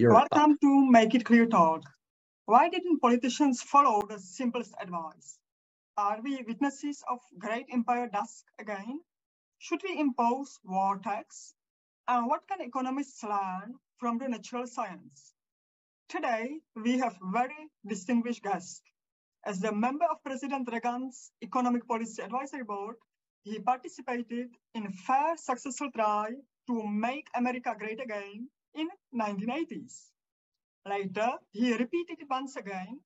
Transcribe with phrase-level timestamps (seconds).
[0.00, 1.82] You're Welcome to Make It Clear Talk.
[2.46, 5.38] Why didn't politicians follow the simplest advice?
[5.98, 9.00] Are we witnesses of great empire dusk again?
[9.58, 11.52] Should we impose war tax?
[12.08, 15.34] And what can economists learn from the natural science?
[16.08, 18.80] Today, we have very distinguished guests.
[19.44, 22.96] As the member of President Reagan's Economic Policy Advisory Board,
[23.42, 26.30] he participated in a fair successful try
[26.68, 30.10] to make America great again in 1980s.
[30.86, 33.00] Later, he repeated it once again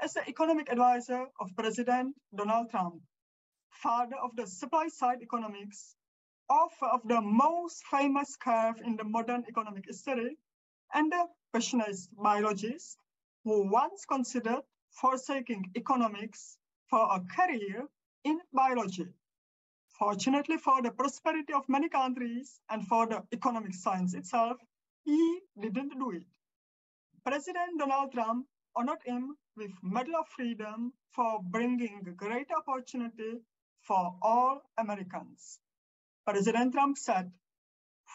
[0.00, 3.02] as the economic advisor of President Donald Trump,
[3.70, 5.96] father of the supply-side economics,
[6.48, 10.36] author of the most famous curve in the modern economic history,
[10.94, 12.98] and a passionate biologist
[13.44, 17.86] who once considered forsaking economics for a career
[18.24, 19.06] in biology.
[19.98, 24.58] Fortunately for the prosperity of many countries and for the economic science itself,
[25.08, 26.24] he didn't do it.
[27.24, 33.32] President Donald Trump honored him with Medal of Freedom for bringing great opportunity
[33.80, 35.58] for all Americans.
[36.26, 37.30] President Trump said,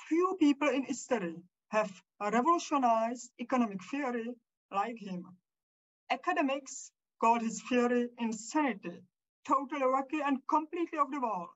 [0.08, 1.36] few people in history
[1.70, 1.92] have
[2.22, 4.36] revolutionized economic theory
[4.72, 5.24] like him.
[6.12, 9.02] Academics called his theory insanity,
[9.48, 11.50] totally wacky and completely off the wall.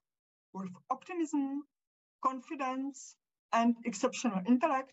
[0.53, 1.63] With optimism,
[2.23, 3.15] confidence,
[3.53, 4.91] and exceptional intellect,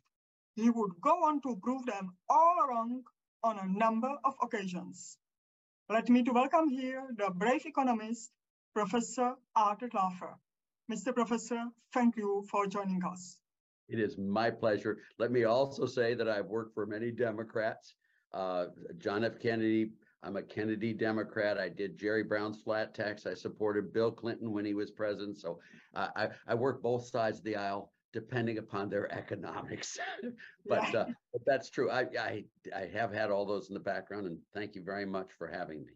[0.55, 3.03] he would go on to prove them all wrong
[3.43, 5.19] on a number of occasions.
[5.89, 8.31] Let me to welcome here the brave economist,
[8.75, 10.35] Professor Arthur Laffer.
[10.91, 11.15] Mr.
[11.15, 13.39] Professor, thank you for joining us.
[13.89, 14.99] It is my pleasure.
[15.19, 17.95] Let me also say that I've worked for many Democrats.
[18.33, 18.67] Uh,
[18.99, 19.39] John F.
[19.41, 19.91] Kennedy,
[20.23, 21.59] I'm a Kennedy Democrat.
[21.59, 23.27] I did Jerry Brown's flat tax.
[23.27, 25.39] I supported Bill Clinton when he was president.
[25.39, 25.61] So
[25.95, 29.99] uh, I, I work both sides of the aisle depending upon their economics.
[30.67, 31.91] but, uh, but that's true.
[31.91, 32.45] I, I,
[32.75, 35.85] I have had all those in the background and thank you very much for having
[35.85, 35.93] me.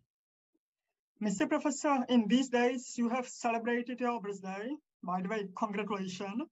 [1.23, 1.49] Mr.
[1.49, 4.69] Professor, in these days, you have celebrated your birthday.
[5.03, 6.43] By the way, congratulations.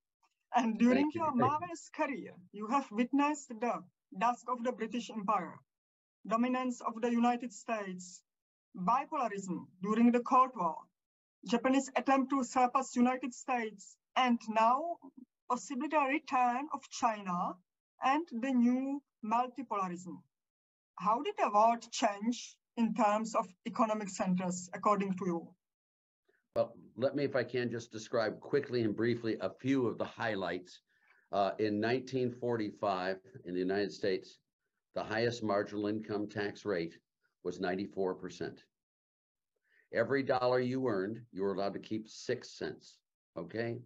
[0.54, 1.20] And during you.
[1.20, 3.72] your marvelous career, you have witnessed the
[4.18, 5.56] dusk of the British Empire,
[6.26, 8.22] dominance of the United States,
[8.76, 10.76] bipolarism during the Cold War,
[11.48, 14.96] Japanese attempt to surpass United States, and now
[15.48, 17.54] possibly the return of China
[18.04, 20.22] and the new multipolarism.
[20.96, 25.48] How did the world change in terms of economic centers, according to you?
[26.54, 30.04] Well, let me, if I can, just describe quickly and briefly a few of the
[30.04, 30.80] highlights.
[31.32, 34.38] Uh, in 1945, in the United States,
[34.94, 36.96] the highest marginal income tax rate
[37.44, 38.58] was 94%.
[39.92, 42.98] Every dollar you earned, you were allowed to keep six cents,
[43.36, 43.78] okay?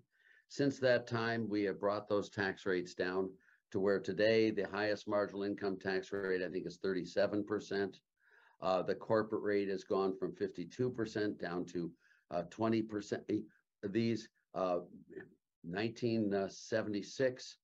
[0.50, 3.30] Since that time, we have brought those tax rates down
[3.70, 8.00] to where today the highest marginal income tax rate, I think, is 37%.
[8.60, 11.92] Uh, the corporate rate has gone from 52% down to
[12.32, 13.44] uh, 20%.
[13.84, 14.80] These uh,
[15.62, 17.56] 1976,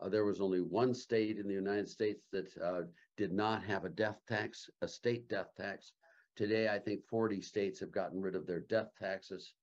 [0.00, 2.82] uh, there was only one state in the United States that uh,
[3.16, 5.92] did not have a death tax, a state death tax.
[6.36, 9.54] Today, I think 40 states have gotten rid of their death taxes.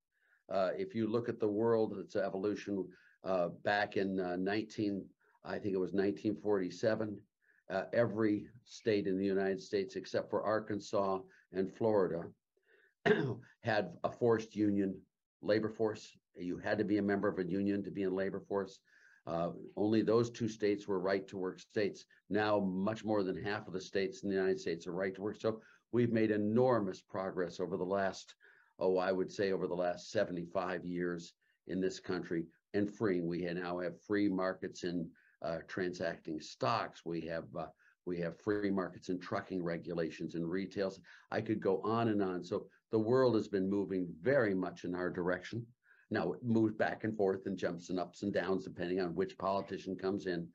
[0.51, 2.85] Uh, if you look at the world, its evolution
[3.23, 5.05] uh, back in uh, 19,
[5.45, 7.17] I think it was 1947,
[7.69, 11.19] uh, every state in the United States except for Arkansas
[11.53, 12.23] and Florida
[13.63, 14.99] had a forced union
[15.41, 16.17] labor force.
[16.35, 18.79] You had to be a member of a union to be in labor force.
[19.27, 22.05] Uh, only those two states were right to work states.
[22.29, 25.21] Now, much more than half of the states in the United States are right to
[25.21, 25.39] work.
[25.39, 25.61] So
[25.91, 28.35] we've made enormous progress over the last
[28.81, 31.33] oh, I would say over the last 75 years
[31.67, 33.27] in this country and freeing.
[33.27, 35.09] We now have free markets in
[35.41, 37.01] uh, transacting stocks.
[37.05, 37.67] We have uh,
[38.05, 40.99] we have free markets in trucking regulations and retails.
[41.29, 42.43] I could go on and on.
[42.43, 45.65] So the world has been moving very much in our direction.
[46.09, 49.37] Now it moves back and forth and jumps and ups and downs depending on which
[49.37, 50.47] politician comes in.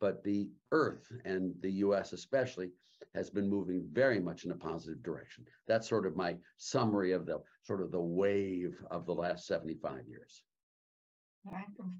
[0.00, 2.70] But the earth and the US especially
[3.14, 5.44] has been moving very much in a positive direction.
[5.66, 10.06] That's sort of my summary of the sort of the wave of the last 75
[10.08, 10.42] years.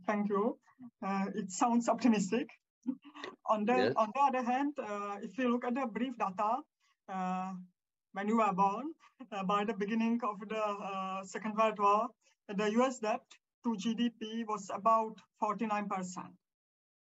[0.07, 0.59] Thank you.
[1.05, 2.49] Uh, it sounds optimistic.
[3.47, 3.93] on the yes.
[3.97, 6.57] on the other hand, uh, if you look at the brief data,
[7.09, 7.53] uh,
[8.13, 8.93] when you were born,
[9.33, 12.09] uh, by the beginning of the uh, Second World War,
[12.49, 13.23] the US debt
[13.65, 15.89] to GDP was about 49%.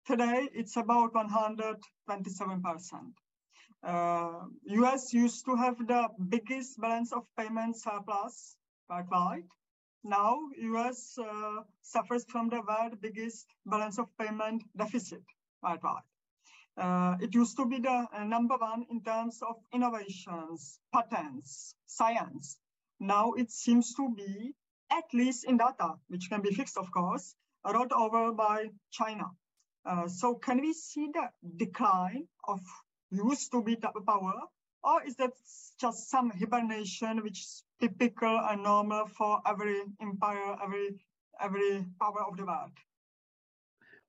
[0.06, 1.78] Today, it's about 127%.
[3.84, 8.58] Uh, US used to have the biggest balance of payments surplus
[8.90, 9.48] worldwide.
[10.04, 15.24] Now, US uh, suffers from the world biggest balance of payment deficit
[15.62, 16.04] worldwide.
[16.78, 22.58] Uh, it used to be the uh, number one in terms of innovations, patents, science.
[23.00, 24.54] Now it seems to be,
[24.92, 27.36] at least in data, which can be fixed, of course,
[27.66, 29.26] rolled over by China.
[29.86, 32.60] Uh, so can we see the decline of
[33.12, 34.34] used to be the power,
[34.84, 35.32] or is that
[35.80, 40.96] just some hibernation which is typical and normal for every empire, every
[41.42, 42.72] every power of the world?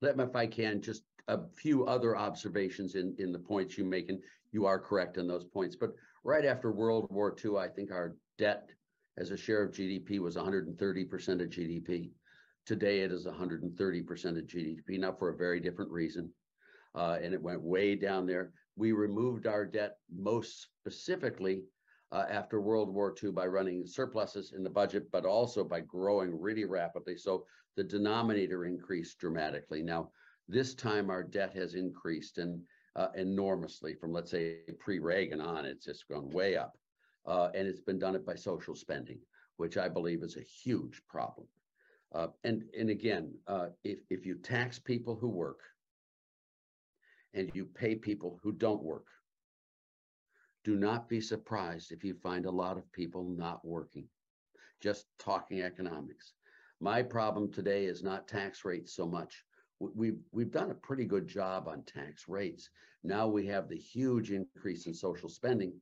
[0.01, 3.85] Let me, if I can, just a few other observations in, in the points you
[3.85, 4.23] make, and
[4.53, 5.77] you are correct in those points.
[5.77, 8.71] But right after World War II, I think our debt
[9.19, 10.69] as a share of GDP was 130%
[11.43, 12.11] of GDP.
[12.65, 13.65] Today, it is 130%
[14.39, 16.31] of GDP, now for a very different reason.
[16.95, 18.53] Uh, and it went way down there.
[18.79, 21.65] We removed our debt most specifically
[22.13, 26.41] uh, after World War II by running surpluses in the budget, but also by growing
[26.41, 27.17] really rapidly.
[27.17, 27.47] So
[27.77, 29.83] the denominator increased dramatically.
[29.83, 30.13] Now,
[30.49, 32.63] this time our debt has increased and
[32.97, 35.45] uh, enormously from let's say pre-Reagan on.
[35.45, 36.53] It's just gone way up,
[37.09, 39.19] uh, and it's been done it by social spending,
[39.57, 41.47] which I believe is a huge problem.
[42.13, 45.61] Uh, and and again, uh, if if you tax people who work
[47.35, 49.07] and you pay people who don't work,
[50.65, 54.07] do not be surprised if you find a lot of people not working.
[54.81, 56.33] Just talking economics.
[56.81, 59.45] My problem today is not tax rates so much
[59.81, 62.71] we've we've done a pretty good job on tax rates.
[63.05, 65.73] Now we have the huge increase in social spending,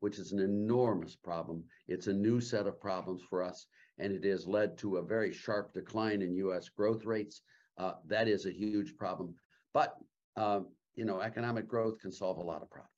[0.00, 1.64] which is an enormous problem.
[1.88, 3.66] It's a new set of problems for us,
[3.98, 6.68] and it has led to a very sharp decline in U.S.
[6.68, 7.42] growth rates.
[7.78, 9.34] Uh, that is a huge problem.
[9.72, 9.96] But
[10.36, 10.60] uh,
[10.96, 12.90] you know, economic growth can solve a lot of problems.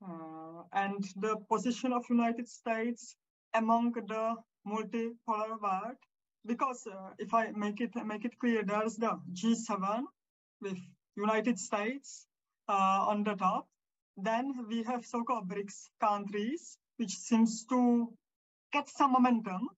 [0.00, 3.16] Uh, and the position of United States
[3.54, 4.36] among the
[4.66, 5.96] multipolar world
[6.46, 10.02] because uh, if I make it make it clear, there's the G7
[10.60, 10.78] with
[11.16, 12.26] United States
[12.68, 13.66] uh, on the top.
[14.16, 18.12] Then we have so-called BRICS countries, which seems to
[18.72, 19.68] get some momentum.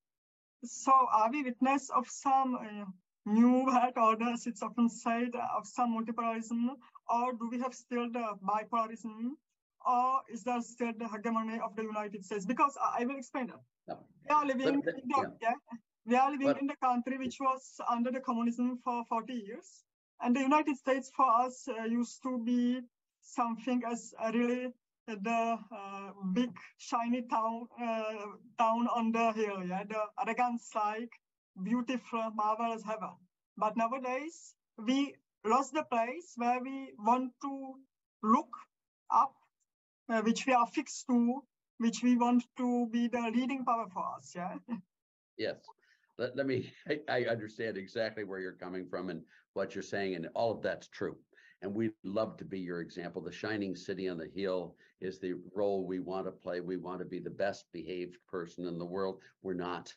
[0.64, 2.84] So are we witness of some uh,
[3.26, 6.68] new world orders, it's often said, of some multipolarism,
[7.08, 9.32] or do we have still the bipolarism,
[9.86, 12.46] or is there still the hegemony of the United States?
[12.46, 13.60] Because I, I will explain that.
[13.88, 13.98] No.
[14.28, 15.28] We are living in the, yeah.
[15.40, 19.32] yeah we are living but, in the country which was under the communism for 40
[19.32, 19.84] years.
[20.22, 22.80] And the United States for us uh, used to be
[23.22, 24.68] something as really
[25.06, 28.26] the uh, big shiny town uh,
[28.58, 31.10] town on the hill, yeah, the Reagan-like
[31.62, 33.16] beautiful, marvelous heaven.
[33.56, 37.74] But nowadays we lost the place where we want to
[38.22, 38.54] look
[39.10, 39.34] up,
[40.08, 41.42] uh, which we are fixed to,
[41.78, 44.32] which we want to be the leading power for us.
[44.34, 44.58] Yeah.
[45.38, 45.56] Yes
[46.20, 49.22] let, let me, I, I understand exactly where you're coming from and
[49.54, 51.16] what you're saying, and all of that's true.
[51.62, 53.20] And we'd love to be your example.
[53.20, 56.60] The shining city on the hill is the role we want to play.
[56.60, 59.20] We want to be the best behaved person in the world.
[59.42, 59.92] We're not.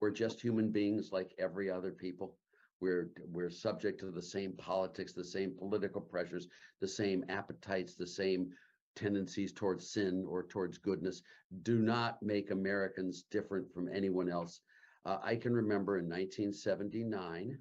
[0.00, 2.36] We're just human beings like every other people.
[2.80, 6.48] We're we're subject to the same politics, the same political pressures,
[6.80, 8.50] the same appetites, the same
[8.96, 11.22] tendencies towards sin or towards goodness.
[11.62, 14.60] Do not make Americans different from anyone else.
[15.04, 17.58] Uh, I can remember in 1979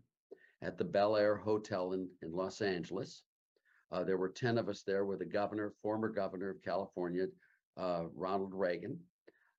[0.61, 3.23] at the Bel Air Hotel in, in Los Angeles,
[3.91, 7.27] uh, there were 10 of us there with the governor, former governor of California,
[7.77, 8.99] uh, Ronald Reagan,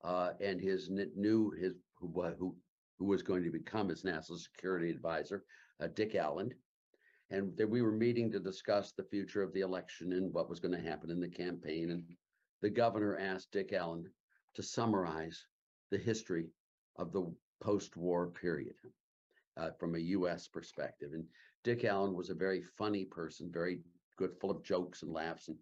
[0.05, 2.09] uh, and his new, his who,
[2.39, 2.57] who,
[3.01, 5.43] who was going to become his national security advisor,
[5.83, 6.53] uh, Dick Allen.
[7.31, 10.61] And that we were meeting to discuss the future of the election and what was
[10.61, 11.91] going to happen in the campaign.
[11.91, 12.03] And
[12.61, 14.05] the governor asked Dick Allen
[14.55, 15.47] to summarize
[15.91, 16.51] the history
[16.97, 18.75] of the post-war period
[19.57, 20.47] uh, from a U.S.
[20.47, 21.13] perspective.
[21.15, 21.25] And
[21.65, 23.81] Dick Allen was a very funny person, very
[24.19, 25.49] good, full of jokes and laughs.
[25.49, 25.57] And,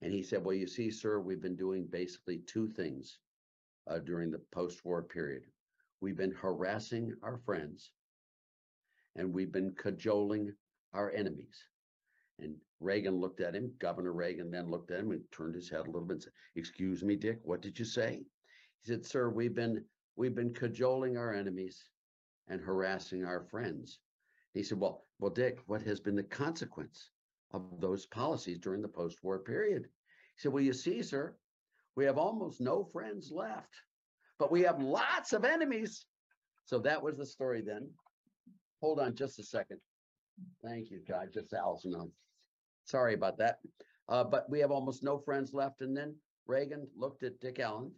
[0.00, 3.18] and he said, well, you see, sir, we've been doing basically two things
[3.86, 5.42] uh, during the post-war period.
[6.00, 7.92] We've been harassing our friends
[9.16, 10.52] and we've been cajoling
[10.94, 11.64] our enemies.
[12.38, 15.86] And Reagan looked at him, Governor Reagan then looked at him and turned his head
[15.86, 18.22] a little bit and said, excuse me, Dick, what did you say?
[18.82, 19.84] He said, sir, we've been
[20.20, 21.88] We've been cajoling our enemies
[22.48, 24.00] and harassing our friends.
[24.52, 27.10] He said, Well, well, Dick, what has been the consequence
[27.52, 29.84] of those policies during the post-war period?
[29.84, 31.36] He said, Well, you see, sir,
[31.96, 33.74] we have almost no friends left,
[34.40, 36.06] but we have lots of enemies.
[36.64, 37.90] So that was the story then.
[38.80, 39.78] Hold on just a second.
[40.64, 41.28] Thank you, God.
[41.32, 41.94] Just Allison.
[41.94, 42.10] I'm
[42.86, 43.58] sorry about that.
[44.08, 45.82] Uh, but we have almost no friends left.
[45.82, 46.16] And then
[46.46, 47.92] Reagan looked at Dick Allen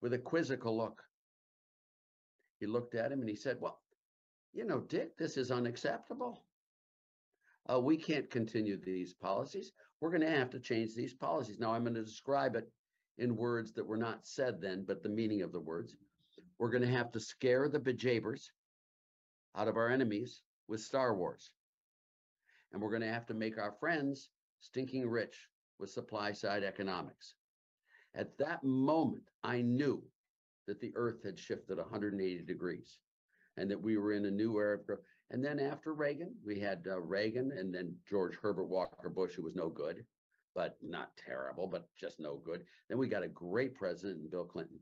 [0.00, 1.02] with a quizzical look.
[2.58, 3.78] He looked at him and he said, Well,
[4.54, 6.42] you know, Dick, this is unacceptable.
[7.70, 9.72] uh, we can't continue these policies.
[10.00, 11.58] We're going to have to change these policies.
[11.58, 12.68] Now, I'm going to describe it
[13.20, 15.94] in words that were not said then, but the meaning of the words.
[16.58, 18.50] We're going to have to scare the bejabers
[19.54, 21.50] out of our enemies with Star Wars.
[22.72, 25.48] And we're going to have to make our friends stinking rich
[25.78, 27.34] with supply side economics.
[28.14, 30.02] At that moment, I knew
[30.66, 32.98] that the earth had shifted 180 degrees
[33.56, 34.98] and that we were in a new era of.
[35.30, 39.42] And then after Reagan, we had uh, Reagan and then George Herbert Walker Bush, who
[39.42, 40.04] was no good,
[40.54, 42.64] but not terrible, but just no good.
[42.88, 44.78] Then we got a great president in Bill Clinton.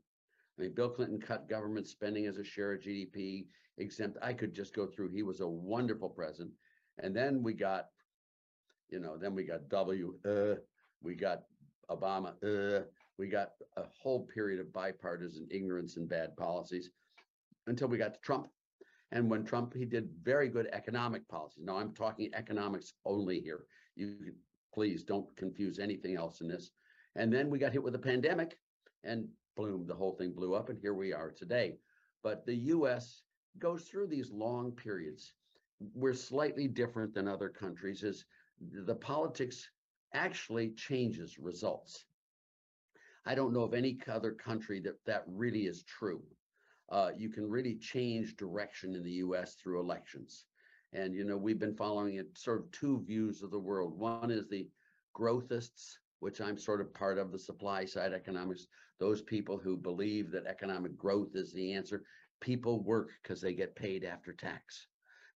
[0.57, 3.45] I mean, Bill Clinton cut government spending as a share of GDP,
[3.77, 4.17] exempt.
[4.21, 5.09] I could just go through.
[5.09, 6.51] He was a wonderful president.
[7.01, 7.85] And then we got,
[8.89, 10.59] you know, then we got W, uh,
[11.01, 11.43] we got
[11.89, 12.83] Obama, uh,
[13.17, 16.89] we got a whole period of bipartisan ignorance and bad policies
[17.67, 18.47] until we got to Trump.
[19.11, 21.63] And when Trump, he did very good economic policies.
[21.63, 23.65] Now I'm talking economics only here.
[23.95, 24.33] You
[24.73, 26.71] please don't confuse anything else in this.
[27.15, 28.57] And then we got hit with a pandemic
[29.03, 31.77] and boom, the whole thing blew up and here we are today.
[32.23, 33.23] But the US
[33.57, 35.33] goes through these long periods.
[35.93, 38.25] We're slightly different than other countries is
[38.59, 39.69] the politics
[40.13, 42.05] actually changes results.
[43.25, 46.23] I don't know of any other country that that really is true.
[46.89, 50.45] Uh, you can really change direction in the US through elections.
[50.93, 53.97] And, you know, we've been following it sort of two views of the world.
[53.99, 54.69] One is the
[55.15, 58.67] growthists, which I'm sort of part of the supply side economics,
[58.99, 62.03] those people who believe that economic growth is the answer.
[62.41, 64.87] People work because they get paid after tax.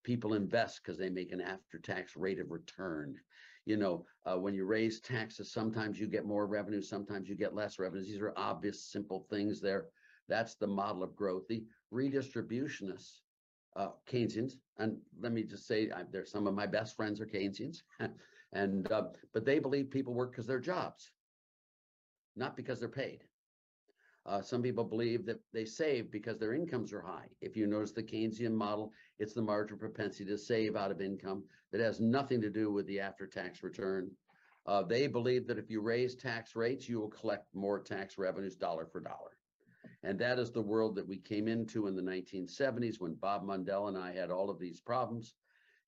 [0.04, 3.16] People invest because they make an after tax rate of return.
[3.66, 7.56] You know, uh, when you raise taxes, sometimes you get more revenue, sometimes you get
[7.56, 8.08] less revenues.
[8.08, 9.86] These are obvious, simple things there.
[10.28, 11.48] That's the model of growth.
[11.48, 13.22] The redistributionists,
[13.76, 17.26] uh, Keynesians, and let me just say, I, there's some of my best friends are
[17.26, 17.84] Keynesians,
[18.54, 19.04] and uh,
[19.34, 21.12] but they believe people work because they're jobs,
[22.36, 23.24] not because they're paid.
[24.26, 27.28] Uh, some people believe that they save because their incomes are high.
[27.42, 31.44] If you notice the Keynesian model, it's the marginal propensity to save out of income
[31.72, 34.10] that has nothing to do with the after-tax return.
[34.66, 38.56] Uh, they believe that if you raise tax rates, you will collect more tax revenues
[38.56, 39.33] dollar for dollar.
[40.04, 43.88] And that is the world that we came into in the 1970s when Bob Mundell
[43.88, 45.34] and I had all of these problems.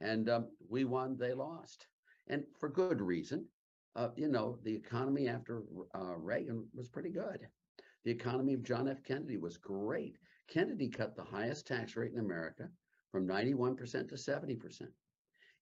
[0.02, 1.88] And um, we won, they lost.
[2.28, 3.46] And for good reason.
[3.96, 7.48] Uh, you know, the economy after uh, Reagan was pretty good.
[8.04, 9.04] The economy of John F.
[9.04, 10.18] Kennedy was great.
[10.50, 12.70] Kennedy cut the highest tax rate in America
[13.12, 13.78] from 91%
[14.10, 14.82] to 70%.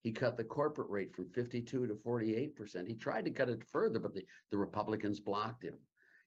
[0.01, 2.88] He cut the corporate rate from 52 to 48%.
[2.88, 5.75] He tried to cut it further, but the, the Republicans blocked him.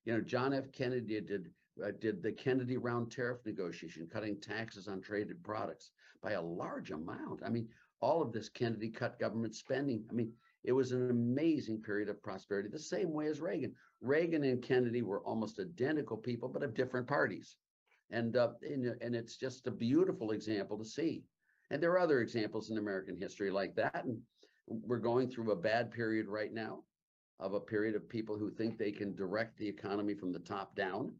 [0.05, 0.73] You know, John F.
[0.73, 1.51] Kennedy did
[1.85, 5.91] uh, did the Kennedy round tariff negotiation, cutting taxes on traded products
[6.23, 7.43] by a large amount.
[7.45, 7.69] I mean,
[8.01, 10.05] all of this Kennedy cut government spending.
[10.11, 10.33] I mean,
[10.65, 13.75] it was an amazing period of prosperity, the same way as Reagan.
[14.01, 17.57] Reagan and Kennedy were almost identical people, but of different parties.
[18.11, 21.25] And, uh, and, and it's just a beautiful example to see.
[21.71, 24.05] And there are other examples in American history like that.
[24.05, 24.19] And
[24.67, 26.83] we're going through a bad period right now
[27.39, 30.75] of a period of people who think they can direct the economy from the top
[30.75, 31.13] down.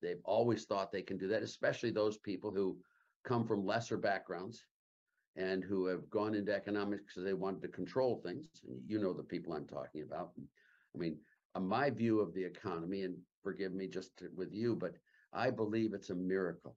[0.00, 2.78] They've always thought they can do that, especially those people who
[3.24, 4.64] come from lesser backgrounds
[5.36, 8.48] and who have gone into economics because they wanted to control things.
[8.66, 10.32] And you know the people I'm talking about.
[10.94, 11.18] I mean,
[11.54, 14.94] uh, my view of the economy, and forgive me just to, with you, but
[15.32, 16.76] I believe it's a miracle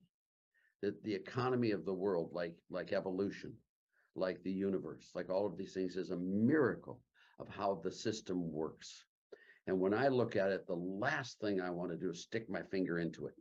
[0.82, 3.54] that the economy of the world, like like evolution,
[4.16, 7.00] like the universe, like all of these things, is a miracle
[7.40, 9.06] of how the system works.
[9.68, 12.50] And when I look at it, the last thing I want to do is stick
[12.50, 13.36] my finger into it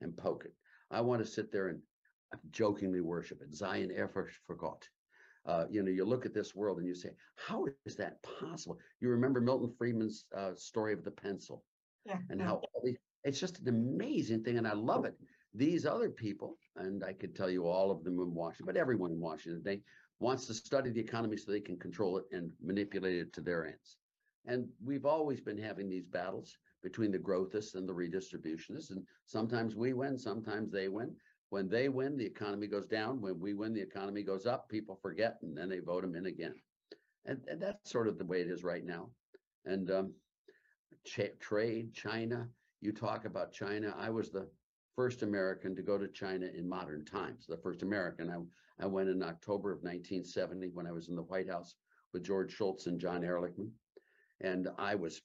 [0.00, 0.54] and poke it.
[0.90, 1.80] I want to sit there and
[2.50, 3.54] jokingly worship it.
[3.54, 4.88] Zion ever forgot.
[5.44, 8.78] Uh, you know, you look at this world and you say, how is that possible?
[9.00, 11.64] You remember Milton Friedman's uh, story of the pencil
[12.04, 12.18] Yeah.
[12.30, 14.58] and how all these, it's just an amazing thing.
[14.58, 15.14] And I love it.
[15.54, 19.12] These other people, and I could tell you all of them in Washington, but everyone
[19.12, 19.82] in Washington today
[20.18, 23.66] wants to study the economy so they can control it and manipulate it to their
[23.66, 23.96] ends.
[24.46, 28.90] And we've always been having these battles between the growthists and the redistributionists.
[28.90, 31.14] And sometimes we win, sometimes they win.
[31.50, 33.20] When they win, the economy goes down.
[33.20, 34.68] When we win, the economy goes up.
[34.68, 36.54] People forget, and then they vote them in again.
[37.24, 39.10] And, and that's sort of the way it is right now.
[39.64, 40.14] And um,
[41.40, 42.48] trade, China.
[42.80, 43.94] You talk about China.
[43.98, 44.48] I was the
[44.94, 47.46] first American to go to China in modern times.
[47.46, 48.30] The first American.
[48.30, 51.74] I, I went in October of 1970 when I was in the White House
[52.12, 53.70] with George Shultz and John Ehrlichman.
[54.40, 55.20] And I was,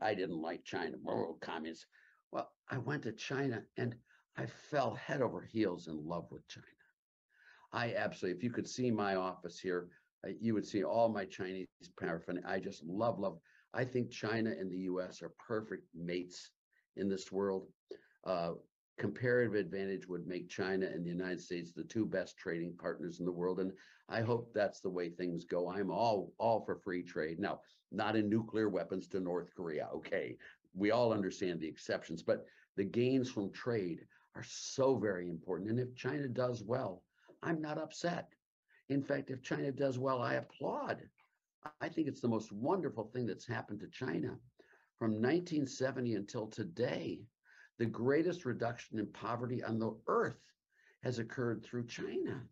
[0.00, 1.86] I didn't like China, oh, communists.
[2.30, 3.94] Well, I went to China and
[4.36, 6.66] I fell head over heels in love with China.
[7.72, 9.88] I absolutely, if you could see my office here,
[10.26, 11.66] uh, you would see all my Chinese
[11.98, 12.48] paraphernalia.
[12.48, 13.38] I just love, love.
[13.74, 15.22] I think China and the U.S.
[15.22, 16.50] are perfect mates
[16.96, 17.68] in this world.
[18.24, 18.52] Uh,
[18.98, 23.26] comparative advantage would make China and the United States the two best trading partners in
[23.26, 23.72] the world, and
[24.08, 25.68] I hope that's the way things go.
[25.70, 27.38] I'm all all for free trade.
[27.38, 29.88] Now, not in nuclear weapons to North Korea.
[29.94, 30.36] Okay,
[30.74, 35.70] we all understand the exceptions, but the gains from trade are so very important.
[35.70, 37.02] And if China does well,
[37.42, 38.28] I'm not upset.
[38.88, 41.02] In fact, if China does well, I applaud.
[41.80, 44.38] I think it's the most wonderful thing that's happened to China.
[44.98, 47.20] From 1970 until today,
[47.78, 50.40] the greatest reduction in poverty on the earth
[51.02, 52.42] has occurred through China.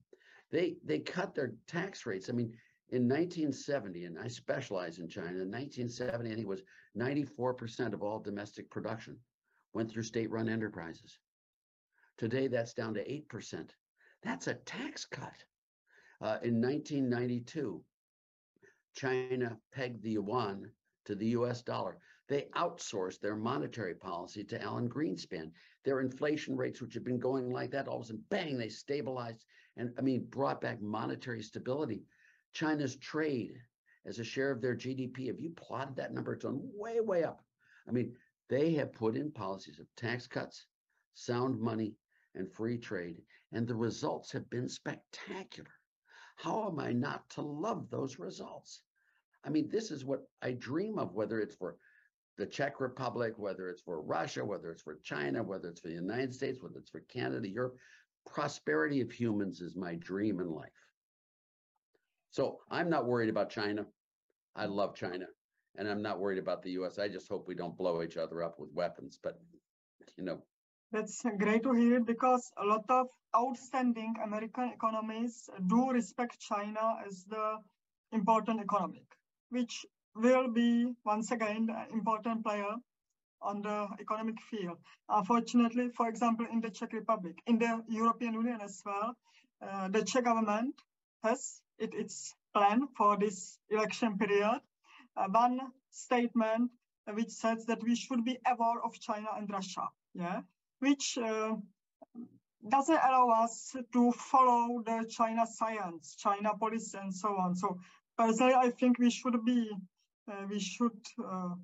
[0.50, 2.28] They they cut their tax rates.
[2.28, 2.52] I mean,
[2.90, 6.62] in 1970, and I specialize in China, in 1970, I think it was
[6.96, 9.18] 94% of all domestic production
[9.72, 11.18] went through state-run enterprises.
[12.16, 13.70] Today, that's down to 8%.
[14.22, 15.44] That's a tax cut.
[16.20, 17.82] Uh, in 1992,
[18.94, 20.70] China pegged the yuan
[21.04, 21.98] to the US dollar.
[22.28, 25.50] They outsourced their monetary policy to Alan Greenspan.
[25.84, 28.68] Their inflation rates, which had been going like that, all of a sudden, bang, they
[28.68, 29.44] stabilized
[29.76, 32.04] and I mean, brought back monetary stability.
[32.56, 33.60] China's trade
[34.06, 37.22] as a share of their GDP, if you plotted that number, it's on way, way
[37.22, 37.44] up.
[37.86, 38.16] I mean,
[38.48, 40.64] they have put in policies of tax cuts,
[41.12, 41.96] sound money,
[42.34, 43.20] and free trade,
[43.52, 45.68] and the results have been spectacular.
[46.36, 48.80] How am I not to love those results?
[49.44, 51.76] I mean, this is what I dream of, whether it's for
[52.38, 55.94] the Czech Republic, whether it's for Russia, whether it's for China, whether it's for the
[55.94, 57.76] United States, whether it's for Canada, Europe.
[58.24, 60.85] Prosperity of humans is my dream in life.
[62.36, 63.86] So I'm not worried about China.
[64.54, 65.24] I love China.
[65.78, 66.98] And I'm not worried about the US.
[66.98, 69.18] I just hope we don't blow each other up with weapons.
[69.22, 69.40] But,
[70.18, 70.42] you know.
[70.92, 77.24] That's great to hear because a lot of outstanding American economies do respect China as
[77.24, 77.56] the
[78.12, 79.06] important economic,
[79.48, 82.74] which will be once again an important player
[83.40, 84.76] on the economic field.
[85.08, 89.16] Unfortunately, for example, in the Czech Republic, in the European Union as well,
[89.62, 90.74] uh, the Czech government
[91.22, 94.60] has it, its plan for this election period.
[95.16, 95.60] Uh, one
[95.90, 96.70] statement
[97.14, 100.40] which says that we should be aware of China and Russia, yeah,
[100.80, 101.54] which uh,
[102.68, 107.54] doesn't allow us to follow the China science, China policy, and so on.
[107.54, 107.78] So
[108.18, 109.70] personally, I think we should be
[110.30, 111.54] uh, we should uh,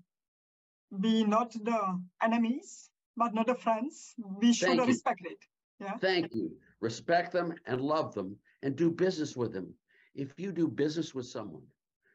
[1.01, 4.14] be not the enemies, but not the friends.
[4.40, 5.31] We should Thank respect you.
[5.31, 5.38] it.
[5.81, 5.96] Yeah.
[5.98, 6.53] Thank you.
[6.81, 9.75] Respect them and love them and do business with them.
[10.14, 11.66] If you do business with someone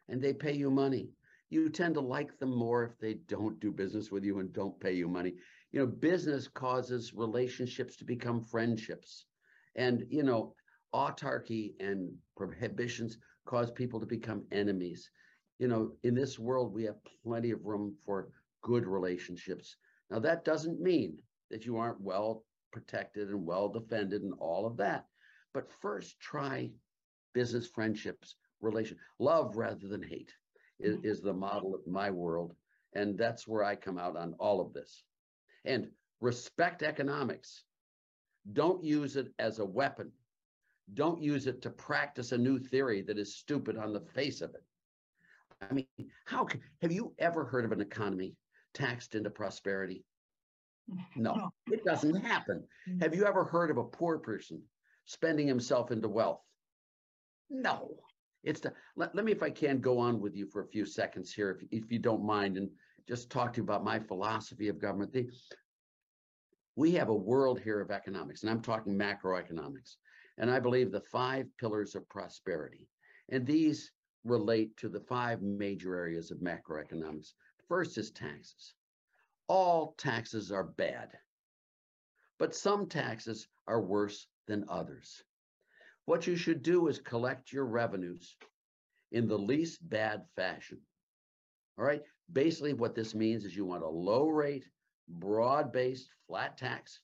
[0.08, 1.10] and they pay you money,
[1.50, 4.80] you tend to like them more if they don't do business with you and don't
[4.80, 5.34] pay you money.
[5.72, 9.26] You know, business causes relationships to become friendships.
[9.76, 10.56] And, you know,
[10.94, 15.10] autarky and prohibitions cause people to become enemies.
[15.60, 18.30] You know, in this world, we have plenty of room for
[18.62, 19.78] good relationships.
[20.10, 21.18] Now, that doesn't mean
[21.50, 25.06] that you aren't well protected and well defended and all of that.
[25.54, 26.72] But first, try
[27.38, 30.34] business friendships, relation, love rather than hate
[30.80, 31.06] is, Mhm.
[31.06, 32.56] is the model of my world.
[32.94, 35.04] And that's where I come out on all of this.
[35.64, 37.64] And respect economics.
[38.54, 40.12] Don't use it as a weapon.
[40.96, 44.56] Don't use it to practice a new theory that is stupid on the face of
[44.56, 44.66] it.
[45.62, 48.36] I mean, how can, have you ever heard of an economy
[48.74, 50.06] taxed into prosperity?
[51.16, 52.68] No, it doesn't happen.
[52.88, 53.02] Mm.
[53.04, 54.64] Have you ever heard of a poor person
[55.06, 56.47] spending himself into wealth?
[57.50, 57.96] No.
[58.44, 60.86] It's the, let, let me, if I can, go on with you for a few
[60.86, 62.70] seconds here, if, if you don't mind, and
[63.08, 65.12] just talk to you about my philosophy of government.
[65.12, 65.30] The,
[66.76, 69.96] we have a world here of economics, and I'm talking macroeconomics.
[70.38, 72.88] And I believe the five pillars of prosperity.
[73.30, 73.92] And these
[74.24, 77.34] relate to the five major areas of macroeconomics.
[77.68, 78.76] First is taxes.
[79.48, 81.10] All taxes are bad,
[82.38, 85.24] but some taxes are worse than others.
[86.08, 88.38] What you should do is collect your revenues
[89.12, 90.80] in the least bad fashion.
[91.78, 92.02] All right.
[92.32, 94.66] Basically, what this means is you want a low rate,
[95.10, 97.02] broad based, flat tax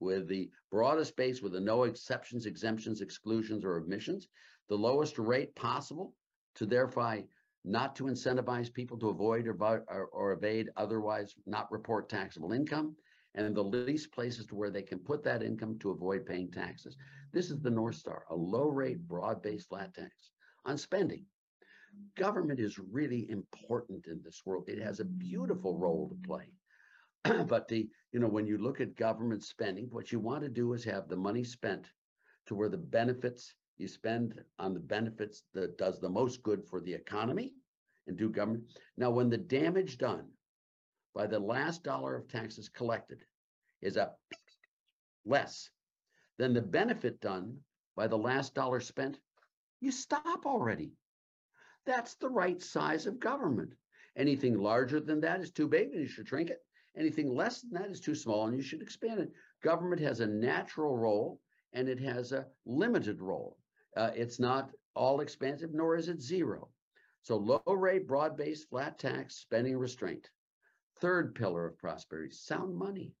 [0.00, 4.26] with the broadest base with the no exceptions, exemptions, exclusions, or omissions,
[4.68, 6.16] the lowest rate possible
[6.56, 7.22] to thereby
[7.64, 9.54] not to incentivize people to avoid or,
[9.88, 12.96] or, or evade otherwise not report taxable income,
[13.34, 16.96] and the least places to where they can put that income to avoid paying taxes.
[17.32, 20.30] This is the North Star, a low rate, broad based flat tax
[20.64, 21.26] on spending.
[22.16, 24.68] Government is really important in this world.
[24.68, 26.52] It has a beautiful role to play.
[27.46, 30.72] but the, you know, when you look at government spending, what you want to do
[30.72, 31.92] is have the money spent
[32.46, 36.80] to where the benefits You spend on the benefits that does the most good for
[36.80, 37.52] the economy
[38.06, 38.64] and do government.
[38.96, 40.28] Now, when the damage done
[41.14, 43.24] by the last dollar of taxes collected
[43.82, 44.12] is a
[45.24, 45.70] less
[46.38, 47.58] than the benefit done
[47.96, 49.20] by the last dollar spent,
[49.80, 50.92] you stop already.
[51.86, 53.74] That's the right size of government.
[54.16, 56.64] Anything larger than that is too big and you should shrink it.
[56.96, 59.32] Anything less than that is too small and you should expand it.
[59.62, 61.40] Government has a natural role
[61.72, 63.56] and it has a limited role.
[63.96, 66.68] Uh, it's not all expansive, nor is it zero.
[67.22, 70.30] So low rate, broad-based, flat tax, spending restraint.
[71.00, 73.14] Third pillar of prosperity, sound money.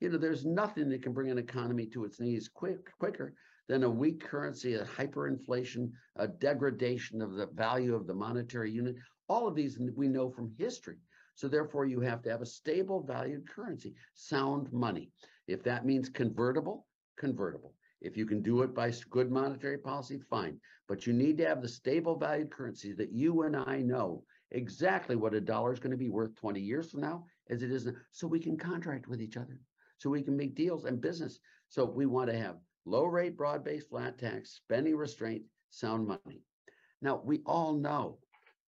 [0.00, 3.34] You know, there's nothing that can bring an economy to its knees quick, quicker
[3.68, 8.96] than a weak currency, a hyperinflation, a degradation of the value of the monetary unit.
[9.28, 10.96] All of these we know from history.
[11.34, 15.10] So therefore, you have to have a stable valued currency, sound money.
[15.46, 17.74] If that means convertible, convertible.
[18.00, 20.60] If you can do it by good monetary policy, fine.
[20.88, 25.16] But you need to have the stable valued currency that you and I know exactly
[25.16, 27.86] what a dollar is going to be worth 20 years from now as it is
[27.86, 29.58] now, so we can contract with each other,
[29.98, 31.40] so we can make deals and business.
[31.68, 36.42] So we want to have low rate, broad based flat tax, spending restraint, sound money.
[37.00, 38.18] Now, we all know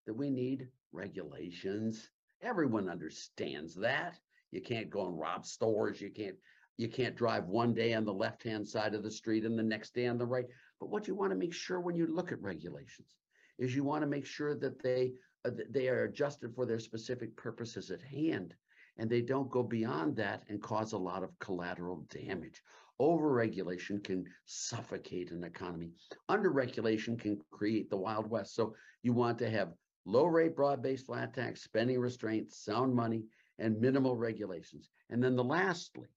[0.05, 2.09] that we need regulations.
[2.41, 4.17] Everyone understands that.
[4.51, 6.01] You can't go and rob stores.
[6.01, 6.35] You can't
[6.77, 9.63] you can't drive one day on the left hand side of the street and the
[9.63, 10.45] next day on the right.
[10.79, 13.15] But what you want to make sure when you look at regulations
[13.57, 15.13] is you want to make sure that they
[15.45, 18.55] Uh, they are adjusted for their specific purposes at hand
[18.97, 22.61] and they don't go beyond that and cause a lot of collateral damage.
[23.01, 25.91] Overregulation can suffocate an economy.
[26.29, 28.55] Underregulation can create the Wild West.
[28.55, 29.73] So you want to have
[30.05, 33.23] low rate, broad based flat tax, spending restraints, sound money,
[33.59, 34.89] and minimal regulations.
[35.09, 36.07] And then the lastly,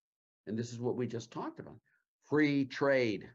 [0.47, 1.77] and this is what we just talked about
[2.29, 3.29] free trade.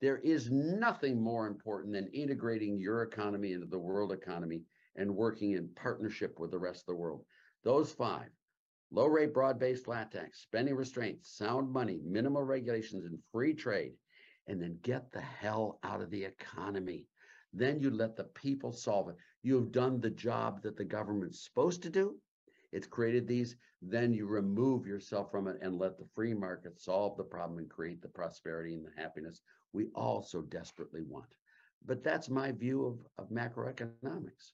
[0.00, 4.62] There is nothing more important than integrating your economy into the world economy
[4.96, 7.24] and working in partnership with the rest of the world.
[7.62, 8.30] Those five
[8.90, 13.94] low rate, broad based flat tax, spending restraints, sound money, minimal regulations, and free trade,
[14.46, 17.06] and then get the hell out of the economy.
[17.52, 19.16] Then you let the people solve it.
[19.42, 22.16] You have done the job that the government's supposed to do.
[22.72, 23.56] It's created these.
[23.82, 27.70] Then you remove yourself from it and let the free market solve the problem and
[27.70, 29.40] create the prosperity and the happiness
[29.72, 31.34] we all so desperately want.
[31.84, 34.52] But that's my view of, of macroeconomics.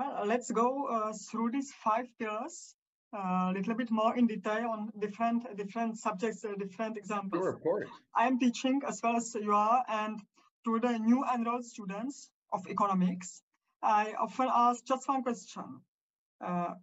[0.00, 2.74] Well, let's go uh, through these five pillars
[3.12, 7.42] a uh, little bit more in detail on different different subjects, uh, different examples.
[7.42, 7.88] Sure, of course.
[8.14, 10.18] I am teaching as well as you are, and
[10.64, 13.42] to the new enrolled students of economics,
[13.82, 15.82] I often ask just one question.
[16.40, 16.74] Uh,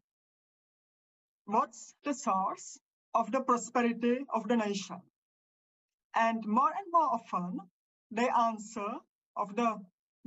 [1.45, 2.77] what's the source
[3.15, 5.01] of the prosperity of the nation?
[6.13, 7.57] And more and more often,
[8.11, 8.91] they answer
[9.35, 9.79] of the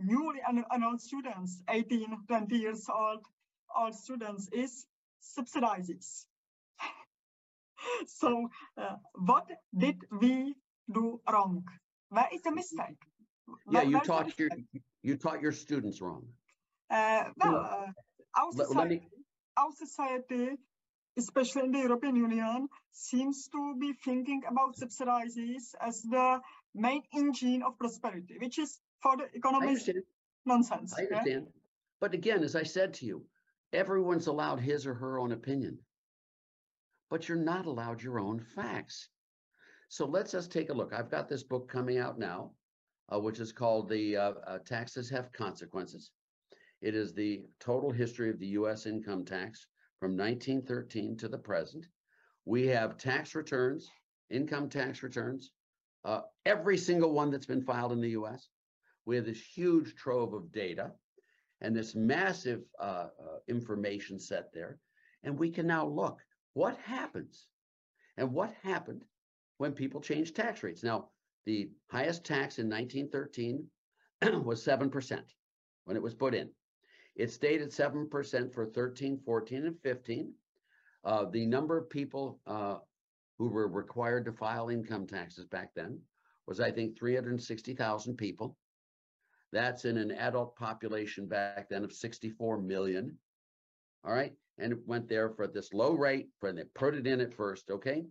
[0.02, 0.40] newly
[0.72, 3.24] enrolled students, 18, 20 years old,
[3.76, 4.86] old students, is
[5.22, 6.24] subsidizes.
[8.06, 10.54] so uh, what did we
[10.92, 11.64] do wrong?
[12.08, 12.98] Where is the mistake?
[13.70, 14.48] Yeah, you taught your
[15.02, 16.26] you taught your students wrong.
[16.90, 19.02] Uh, well, uh, our society,
[19.56, 20.56] our society,
[21.16, 26.40] especially in the European Union, seems to be thinking about subsidies as the
[26.74, 29.76] main engine of prosperity, which is for the economy
[30.46, 30.94] nonsense.
[30.96, 31.46] I understand.
[31.46, 31.52] Yeah?
[32.00, 33.24] But again, as I said to you,
[33.72, 35.78] everyone's allowed his or her own opinion,
[37.10, 39.08] but you're not allowed your own facts.
[39.88, 40.92] So let's just take a look.
[40.92, 42.52] I've got this book coming out now,
[43.12, 46.12] uh, which is called The uh, uh, Taxes Have Consequences.
[46.80, 49.66] It is the total history of the US income tax
[50.00, 51.86] from 1913 to the present.
[52.46, 53.88] We have tax returns,
[54.30, 55.52] income tax returns,
[56.04, 58.48] uh, every single one that's been filed in the US.
[59.04, 60.92] We have this huge trove of data
[61.60, 64.78] and this massive uh, uh, information set there.
[65.22, 66.18] And we can now look
[66.54, 67.46] what happens
[68.16, 69.04] and what happened
[69.58, 70.82] when people change tax rates.
[70.82, 71.10] Now,
[71.44, 73.66] the highest tax in 1913
[74.44, 75.20] was 7%
[75.84, 76.50] when it was put in.
[77.16, 80.32] It stayed at 7% for 13, 14, and 15.
[81.04, 82.76] Uh, the number of people uh,
[83.38, 85.98] who were required to file income taxes back then
[86.46, 88.56] was, I think, 360,000 people.
[89.52, 93.18] That's in an adult population back then of 64 million.
[94.04, 94.32] All right.
[94.58, 97.70] And it went there for this low rate when they put it in at first.
[97.70, 98.04] Okay.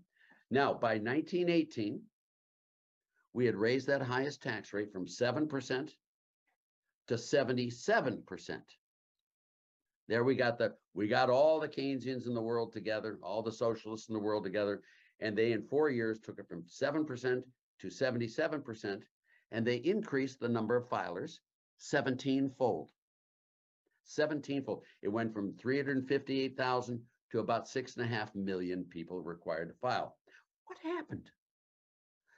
[0.51, 2.01] Now, by 1918,
[3.33, 5.91] we had raised that highest tax rate from 7%
[7.07, 8.62] to 77%.
[10.10, 13.52] There we got the we got all the Keynesians in the world together, all the
[13.52, 14.82] socialists in the world together,
[15.19, 17.43] and they in four years took it from 7%
[17.82, 19.04] to 77%.
[19.52, 21.39] and they increased the number of filers
[21.78, 22.89] 17 fold.
[24.06, 24.84] 17 fold.
[25.04, 30.17] It went from 358,000 to about six and a half million people required to file.
[30.65, 31.30] What happened?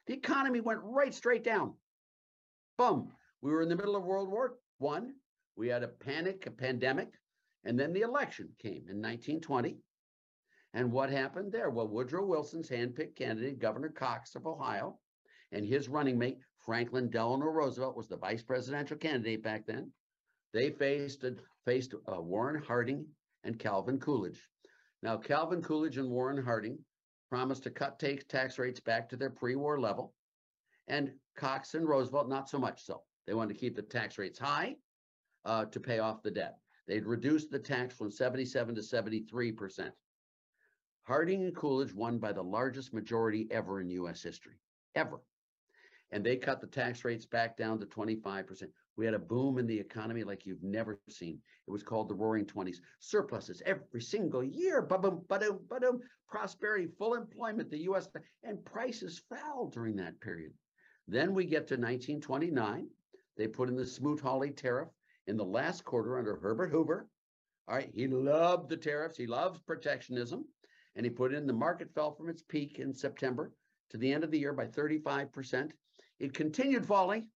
[0.08, 1.76] The economy went right straight down.
[2.78, 3.14] Boom.
[3.42, 5.14] We were in the middle of World War One.
[5.56, 7.14] We had a panic, a pandemic,
[7.63, 9.78] and then the election came in 1920.
[10.74, 11.69] And what happened there?
[11.69, 15.00] Well, Woodrow Wilson's handpicked candidate, Governor Cox of Ohio,
[15.52, 19.91] and his running mate, Franklin Delano Roosevelt, was the vice presidential candidate back then.
[20.54, 21.26] They faced
[21.65, 23.06] faced uh, Warren Harding
[23.43, 24.41] and Calvin Coolidge.
[25.04, 26.80] Now, Calvin Coolidge and Warren Harding
[27.30, 30.13] promised to cut take, tax rates back to their pre-war level,
[30.88, 33.04] and Cox and Roosevelt not so much so.
[33.26, 34.76] They wanted to keep the tax rates high
[35.45, 36.58] uh, to pay off the debt.
[36.88, 39.94] They'd reduced the tax from 77 to 73 percent.
[41.04, 44.22] Harding and Coolidge won by the largest majority ever in U.S.
[44.22, 44.60] history,
[44.96, 45.22] ever.
[46.12, 48.63] And they cut the tax rates back down to 25%.
[48.98, 51.39] We had a boom in the economy like you've never seen.
[51.67, 52.82] It was called the Roaring Twenties.
[53.00, 54.82] Surpluses every single year.
[54.82, 56.02] Ba-boom, ba-doom, ba-doom.
[56.28, 58.10] Prosperity, full employment, the U.S.
[58.44, 60.54] and prices fell during that period.
[61.08, 62.88] Then we get to 1929.
[63.38, 64.89] They put in the Smoot-Hawley tariff
[65.28, 67.08] in the last quarter under Herbert Hoover.
[67.68, 69.18] All right, he loved the tariffs.
[69.18, 70.46] He loves protectionism
[70.96, 73.54] and he put in the market fell from its peak in September
[73.92, 75.72] to the end of the year by 35%.
[76.20, 77.30] It continued falling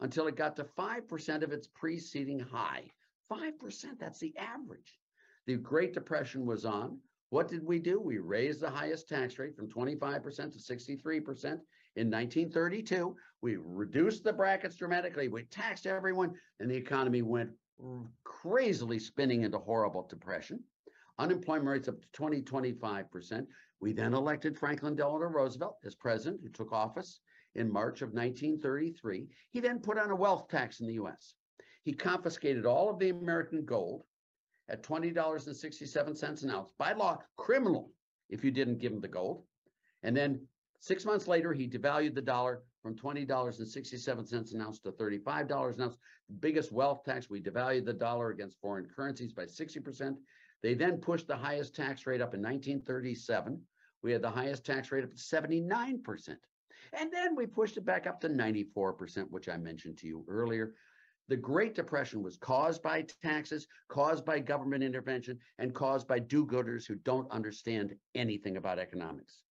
[0.00, 2.90] until it got to 5% of its preceding high.
[3.30, 3.52] 5%,
[3.98, 4.98] that's the average.
[5.46, 6.98] The Great Depression was on.
[7.30, 8.00] What did we do?
[8.00, 11.58] We raised the highest tax rate from 25% to 63%
[11.96, 13.16] in 1932.
[13.42, 15.28] We reduced the brackets dramatically.
[15.28, 17.50] We taxed everyone, and the economy went
[18.24, 20.62] crazily spinning into horrible depression
[21.18, 23.46] unemployment rates up to 20, 25%.
[23.80, 27.20] We then elected Franklin Delano Roosevelt as president, who took office
[27.54, 29.28] in March of 1933.
[29.50, 31.34] He then put on a wealth tax in the US.
[31.84, 34.04] He confiscated all of the American gold
[34.68, 37.90] at $20.67 an ounce by law, criminal
[38.30, 39.44] if you didn't give him the gold.
[40.02, 40.46] And then
[40.84, 45.96] six months later, he devalued the dollar from $20.67 an ounce to $35 an ounce.
[46.40, 47.30] Biggest wealth tax.
[47.30, 50.16] We devalued the dollar against foreign currencies by 60%.
[50.62, 53.60] They then pushed the highest tax rate up in 1937.
[54.02, 56.36] We had the highest tax rate up to 79%.
[56.92, 60.74] And then we pushed it back up to 94%, which I mentioned to you earlier.
[61.28, 66.44] The Great Depression was caused by taxes, caused by government intervention, and caused by do
[66.44, 69.43] gooders who don't understand anything about economics.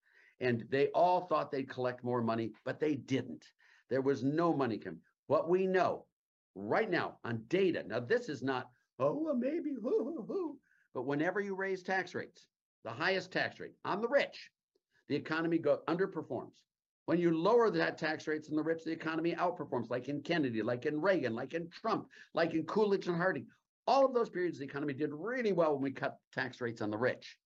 [0.43, 3.45] And they all thought they'd collect more money, but they didn't.
[3.89, 4.99] There was no money coming.
[5.27, 6.05] What we know
[6.53, 10.57] right now on data, now this is not, oh, well, maybe, hoo, hoo, hoo.
[10.93, 12.45] But whenever you raise tax rates,
[12.83, 14.49] the highest tax rate on the rich,
[15.07, 16.57] the economy go underperforms.
[17.05, 20.61] When you lower that tax rates on the rich, the economy outperforms, like in Kennedy,
[20.61, 23.47] like in Reagan, like in Trump, like in Coolidge and Harding.
[23.87, 26.91] All of those periods, the economy did really well when we cut tax rates on
[26.91, 27.37] the rich.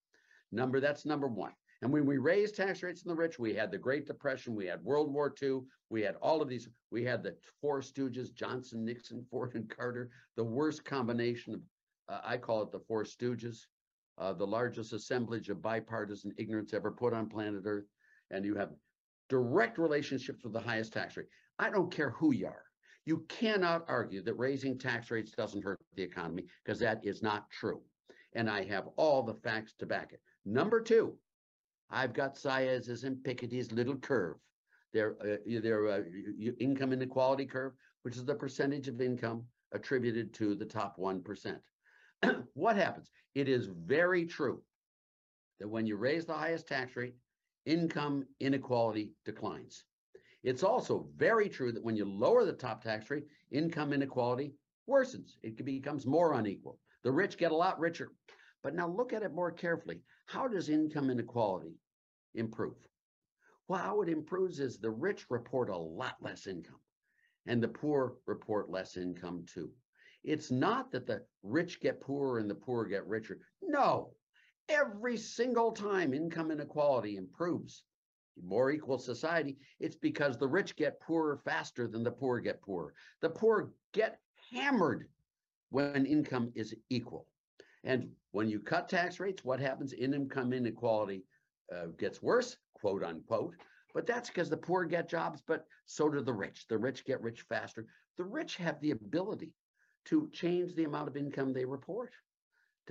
[0.51, 1.51] Number that's number one.
[1.81, 4.65] And when we raised tax rates on the rich, we had the Great Depression, we
[4.65, 6.67] had World War II, we had all of these.
[6.91, 10.09] We had the four stooges: Johnson, Nixon, Ford, and Carter.
[10.35, 11.61] The worst combination of
[12.09, 13.67] uh, I call it the Four Stooges,
[14.17, 17.87] uh, the largest assemblage of bipartisan ignorance ever put on planet Earth.
[18.31, 18.71] And you have
[19.29, 21.27] direct relationships with the highest tax rate.
[21.59, 22.63] I don't care who you are.
[23.05, 27.49] You cannot argue that raising tax rates doesn't hurt the economy because that is not
[27.49, 27.81] true.
[28.33, 30.21] And I have all the facts to back it.
[30.45, 31.17] Number two,
[31.89, 34.38] I've got Saez's and Piketty's little curve,
[34.93, 36.02] their, uh, their uh,
[36.60, 37.73] income inequality curve,
[38.04, 41.60] which is the percentage of income attributed to the top 1%.
[42.54, 43.10] what happens?
[43.36, 44.62] It is very true
[45.60, 47.15] that when you raise the highest tax rate,
[47.65, 49.84] income inequality declines.
[50.43, 54.54] It's also very true that when you lower the top tax rate, income inequality
[54.89, 55.32] worsens.
[55.43, 56.80] It becomes more unequal.
[57.04, 58.12] The rich get a lot richer.
[58.67, 60.01] But now look at it more carefully.
[60.25, 61.80] How does income inequality
[62.36, 62.75] improve?
[63.69, 66.82] Well, how it improves is the rich report a lot less income
[67.45, 69.71] and the poor report less income too.
[70.25, 73.39] It's not that the rich get poorer and the poor get richer.
[73.62, 74.13] No,
[74.67, 77.86] every single time income inequality improves,
[78.36, 82.93] more equal society, it's because the rich get poorer faster than the poor get poorer.
[83.21, 84.19] The poor get
[84.51, 85.08] hammered
[85.69, 87.27] when income is equal.
[87.83, 89.93] And when you cut tax rates, what happens?
[89.93, 91.23] Income inequality
[91.73, 93.55] uh, gets worse, quote unquote.
[93.93, 96.67] But that's because the poor get jobs, but so do the rich.
[96.67, 97.87] The rich get rich faster.
[98.17, 99.53] The rich have the ability
[100.05, 102.13] to change the amount of income they report.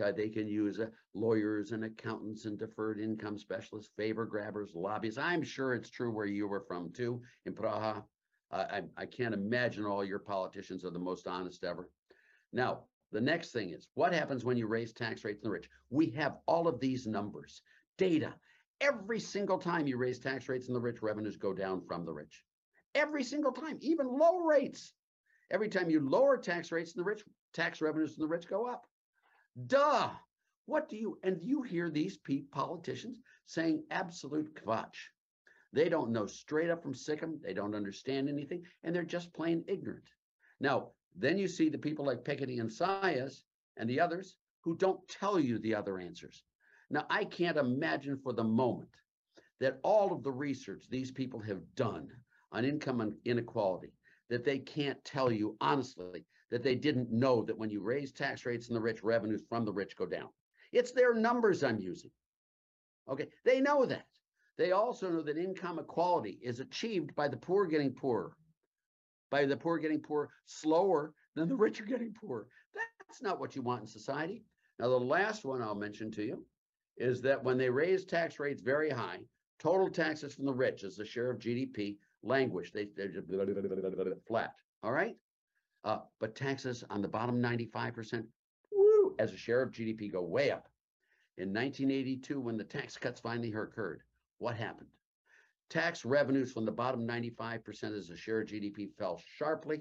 [0.03, 5.19] Uh, they can use uh, lawyers and accountants and deferred income specialists, favor grabbers, lobbyists.
[5.19, 8.03] I'm sure it's true where you were from too, in Praha.
[8.51, 11.89] I, I, I can't imagine all your politicians are the most honest ever.
[12.53, 15.69] Now, the next thing is what happens when you raise tax rates in the rich?
[15.91, 17.63] We have all of these numbers,
[17.99, 18.35] data.
[18.81, 22.13] Every single time you raise tax rates in the rich, revenues go down from the
[22.13, 22.45] rich.
[22.95, 24.93] Every single time, even low rates.
[25.51, 28.67] Every time you lower tax rates in the rich, tax revenues in the rich go
[28.67, 28.87] up.
[29.67, 30.11] Duh.
[30.67, 32.19] What do you, and you hear these
[32.51, 34.97] politicians saying absolute kvatch.
[35.73, 37.41] They don't know straight up from Sikkim.
[37.43, 40.09] They don't understand anything, and they're just plain ignorant.
[40.59, 43.43] Now, then you see the people like Piketty and Saez
[43.77, 46.45] and the others who don't tell you the other answers.
[46.91, 48.91] Now, I can't imagine for the moment
[49.61, 52.09] that all of the research these people have done
[52.53, 53.93] on income inequality,
[54.29, 58.47] that they can't tell you honestly that they didn't know that when you raise tax
[58.47, 60.29] rates in the rich, revenues from the rich go down.
[60.73, 62.11] It's their numbers I'm using.
[63.09, 64.07] Okay, they know that.
[64.59, 68.37] They also know that income equality is achieved by the poor getting poorer,
[69.31, 72.47] by the poor getting poor slower than the rich are getting poor.
[72.75, 74.45] That's not what you want in society.
[74.79, 76.45] Now, the last one I'll mention to you
[76.99, 79.21] is that when they raise tax rates very high,
[79.59, 82.73] total taxes from the rich as a share of GDP languish.
[82.73, 83.29] They, they're just
[84.29, 84.55] flat.
[84.83, 85.17] All right.
[85.85, 88.25] Uh, but taxes on the bottom 95%,
[88.73, 90.69] woo, as a share of GDP go way up.
[91.39, 94.03] In 1982, when the tax cuts finally occurred,
[94.39, 94.89] what happened?
[95.69, 99.81] Tax revenues from the bottom 95% as a share of GDP fell sharply,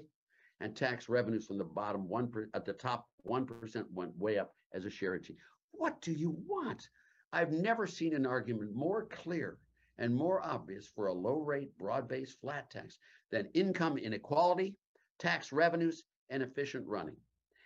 [0.60, 4.84] and tax revenues from the bottom one at the top 1% went way up as
[4.84, 5.36] a share of GDP.
[5.72, 6.88] What do you want?
[7.32, 9.58] I've never seen an argument more clear
[9.98, 12.98] and more obvious for a low rate, broad based flat tax
[13.30, 14.74] than income inequality,
[15.18, 17.16] tax revenues, and efficient running.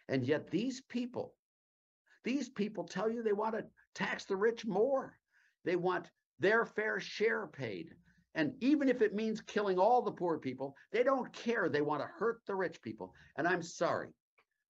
[0.08, 1.34] And yet, these people,
[2.24, 5.16] these people tell you they want to tax the rich more.
[5.64, 7.94] They want their fair share paid.
[8.34, 11.68] And even if it means killing all the poor people, they don't care.
[11.68, 13.12] They want to hurt the rich people.
[13.36, 14.08] And I'm sorry,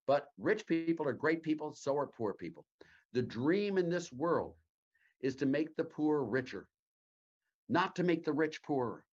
[0.06, 2.64] but rich people are great people, so are poor people.
[3.12, 4.54] The dream in this world
[5.20, 6.66] is to make the poor richer,
[7.68, 9.04] not to make the rich poorer.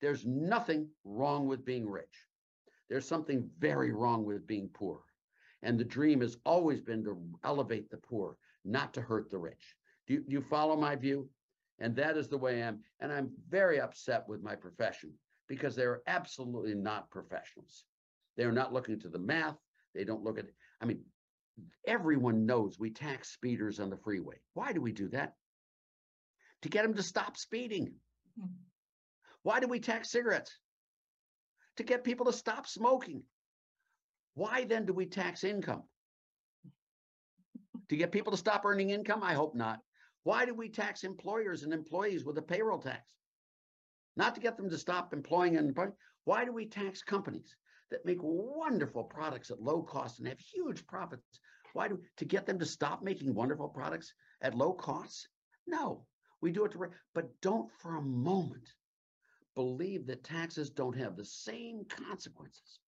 [0.00, 2.26] There's nothing wrong with being rich.
[2.88, 5.00] There's something very wrong with being poor.
[5.62, 9.76] And the dream has always been to elevate the poor, not to hurt the rich.
[10.06, 11.28] Do you, do you follow my view?
[11.80, 12.80] And that is the way I am.
[13.00, 15.12] And I'm very upset with my profession
[15.48, 17.84] because they're absolutely not professionals.
[18.36, 19.56] They're not looking to the math.
[19.94, 20.46] They don't look at,
[20.80, 21.00] I mean,
[21.86, 24.36] everyone knows we tax speeders on the freeway.
[24.54, 25.34] Why do we do that?
[26.62, 27.94] To get them to stop speeding.
[28.38, 28.46] Hmm.
[29.42, 30.56] Why do we tax cigarettes?
[31.78, 33.22] To get people to stop smoking.
[34.34, 35.82] Why then do we tax income?
[37.88, 39.22] To get people to stop earning income?
[39.22, 39.80] I hope not.
[40.22, 43.06] Why do we tax employers and employees with a payroll tax?
[44.16, 45.92] Not to get them to stop employing and employing.
[46.24, 47.56] Why do we tax companies
[47.90, 51.40] that make wonderful products at low cost and have huge profits?
[51.72, 55.28] Why do to get them to stop making wonderful products at low costs?
[55.66, 56.04] No,
[56.40, 58.74] we do it to but don't for a moment
[59.54, 62.80] believe that taxes don't have the same consequences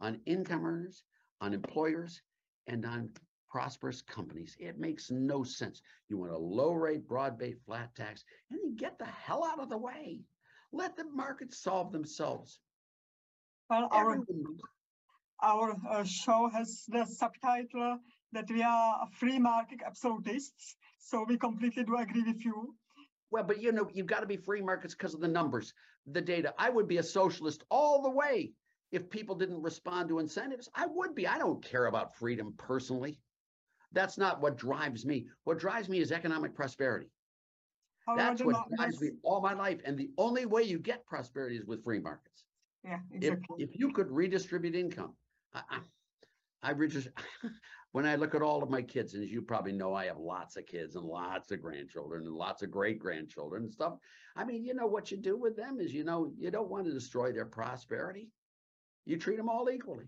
[0.00, 1.04] on income earners,
[1.40, 2.20] on employers,
[2.66, 3.10] and on
[3.54, 4.56] prosperous companies.
[4.58, 5.80] It makes no sense.
[6.08, 9.60] You want a low rate, broad based flat tax, and then get the hell out
[9.60, 10.22] of the way.
[10.72, 12.58] Let the markets solve themselves.
[13.70, 14.18] Well, our,
[15.40, 18.00] our uh, show has the subtitle
[18.32, 20.74] that we are free market absolutists.
[20.98, 22.74] So we completely do agree with you.
[23.30, 25.74] Well, but you know, you've got to be free markets because of the numbers,
[26.08, 26.52] the data.
[26.58, 28.50] I would be a socialist all the way
[28.90, 30.68] if people didn't respond to incentives.
[30.74, 31.28] I would be.
[31.28, 33.20] I don't care about freedom personally.
[33.94, 35.26] That's not what drives me.
[35.44, 37.08] What drives me is economic prosperity.
[38.16, 39.80] That's what drives me all my life.
[39.84, 42.44] And the only way you get prosperity is with free markets.
[42.84, 43.56] Yeah, exactly.
[43.62, 45.14] If, if you could redistribute income,
[45.54, 45.78] I, I,
[46.62, 47.14] I redistribute,
[47.92, 50.18] when I look at all of my kids, and as you probably know, I have
[50.18, 53.94] lots of kids and lots of grandchildren and lots of great grandchildren and stuff.
[54.36, 56.84] I mean, you know, what you do with them is, you know, you don't want
[56.86, 58.28] to destroy their prosperity.
[59.06, 60.06] You treat them all equally.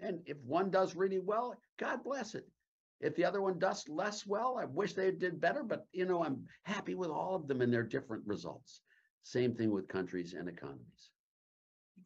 [0.00, 2.46] And if one does really well, God bless it.
[3.00, 6.22] If the other one does less well, I wish they did better, but you know,
[6.22, 8.82] I'm happy with all of them and their different results.
[9.22, 11.10] Same thing with countries and economies.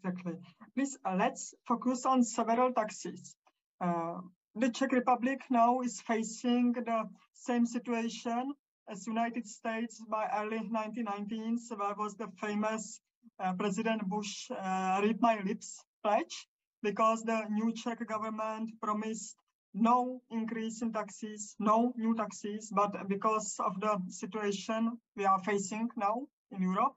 [0.04, 0.34] Exactly.
[0.74, 3.36] Please, uh, let's focus on several taxes.
[3.80, 4.20] Uh,
[4.54, 8.52] the Czech Republic now is facing the same situation
[8.88, 13.00] as United States by early 1990s, where was the famous
[13.42, 16.46] uh, President Bush uh, read my lips pledge,
[16.82, 19.36] because the new Czech government promised
[19.74, 25.88] no increase in taxes, no new taxes, but because of the situation we are facing
[25.96, 26.94] now in Europe,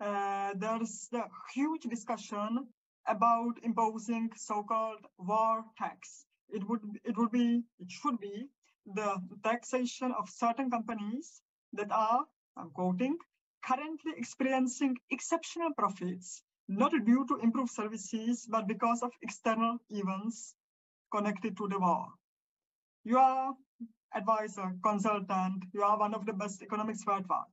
[0.00, 2.66] uh, there's the huge discussion
[3.08, 6.24] about imposing so-called war tax.
[6.50, 8.48] It would it would be it should be
[8.86, 11.42] the taxation of certain companies
[11.72, 12.24] that are,
[12.56, 13.16] I'm quoting,
[13.64, 20.54] currently experiencing exceptional profits, not due to improved services, but because of external events
[21.12, 22.06] connected to the war.
[23.04, 23.54] You are
[24.14, 27.52] advisor, consultant, you are one of the best economics worldwide.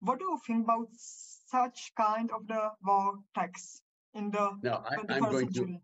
[0.00, 3.82] What do you think about such kind of the war tax
[4.14, 5.76] in the Now, I, I'm 21st going to.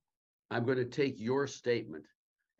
[0.50, 2.04] I'm going to take your statement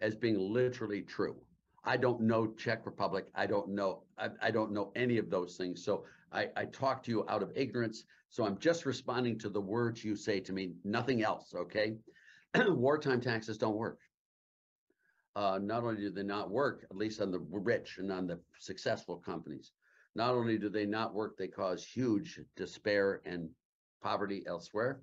[0.01, 1.37] as being literally true.
[1.85, 3.27] I don't know Czech Republic.
[3.35, 5.85] I don't know, I, I don't know any of those things.
[5.85, 8.05] So I, I talk to you out of ignorance.
[8.31, 11.97] So I'm just responding to the words you say to me, nothing else, okay?
[12.57, 13.99] Wartime taxes don't work.
[15.35, 18.39] Uh, not only do they not work, at least on the rich and on the
[18.59, 19.73] successful companies,
[20.15, 23.49] not only do they not work, they cause huge despair and
[24.03, 25.01] poverty elsewhere.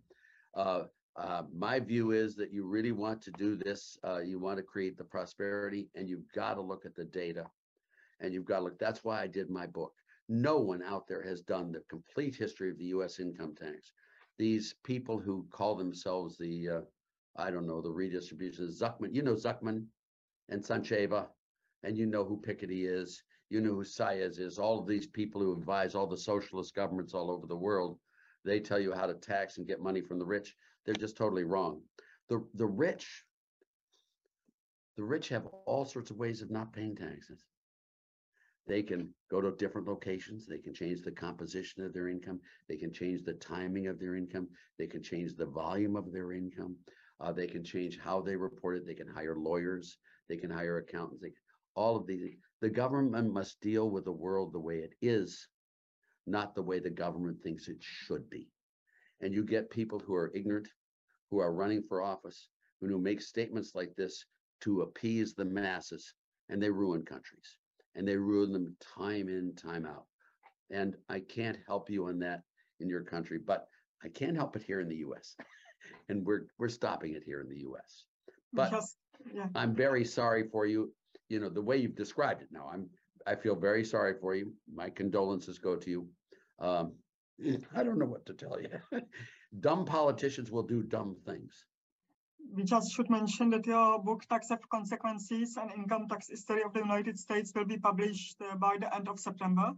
[0.55, 0.83] Uh,
[1.15, 4.63] uh, my view is that you really want to do this, uh, you want to
[4.63, 7.45] create the prosperity and you've got to look at the data.
[8.19, 9.93] And you've got to look, that's why I did my book.
[10.27, 13.93] No one out there has done the complete history of the US income tax.
[14.37, 16.81] These people who call themselves the, uh,
[17.35, 19.85] I don't know, the redistribution, Zucman, you know Zucman
[20.49, 21.27] and Stantcheva,
[21.83, 25.41] and you know who Piketty is, you know who Saez is, all of these people
[25.41, 27.97] who advise all the socialist governments all over the world,
[28.45, 30.55] they tell you how to tax and get money from the rich.
[30.85, 31.81] They're just totally wrong.
[32.29, 33.25] The, the rich,
[34.97, 37.45] the rich have all sorts of ways of not paying taxes.
[38.67, 40.45] They can go to different locations.
[40.45, 42.39] They can change the composition of their income.
[42.67, 44.47] They can change the timing of their income.
[44.77, 46.75] They can change the volume of their income.
[47.19, 48.85] Uh, they can change how they report it.
[48.85, 49.97] They can hire lawyers.
[50.29, 51.21] They can hire accountants.
[51.21, 51.33] They,
[51.75, 52.35] all of these.
[52.61, 55.47] The government must deal with the world the way it is,
[56.27, 58.49] not the way the government thinks it should be.
[59.21, 60.67] And you get people who are ignorant,
[61.31, 62.49] who are running for office,
[62.81, 64.25] and who make statements like this
[64.61, 66.13] to appease the masses,
[66.49, 67.57] and they ruin countries.
[67.95, 70.05] And they ruin them time in, time out.
[70.69, 72.41] And I can't help you on that
[72.79, 73.67] in your country, but
[74.03, 75.35] I can help it here in the US.
[76.09, 78.05] and we're we're stopping it here in the US.
[78.53, 78.97] But Just,
[79.33, 80.91] yeah, I'm very sorry for you.
[81.29, 82.89] You know, the way you've described it now, I'm,
[83.27, 84.53] I feel very sorry for you.
[84.73, 86.07] My condolences go to you.
[86.59, 86.93] Um,
[87.75, 88.69] I don't know what to tell you.
[89.59, 91.65] dumb politicians will do dumb things.
[92.55, 96.73] we just should mention that your book Taxes Have Consequences and Income Tax History of
[96.73, 99.73] the United States will be published uh, by the end of September.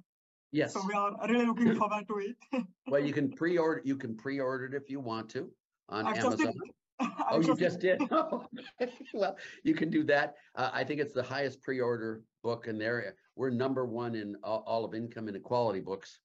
[0.52, 0.74] Yes.
[0.74, 2.38] So we are really looking forward to it.
[2.88, 5.50] Well, you can pre-order, you can pre-order it if you want to
[5.92, 6.54] on I've just Amazon.
[6.54, 6.72] did-
[7.32, 8.02] Oh, you just- just did?
[8.12, 8.46] Oh,
[9.14, 10.36] Well, you can do that.
[10.56, 13.14] Uh, I think it's the highest pre-order book in the area.
[13.36, 16.20] We're number one in all, all of income inequality books.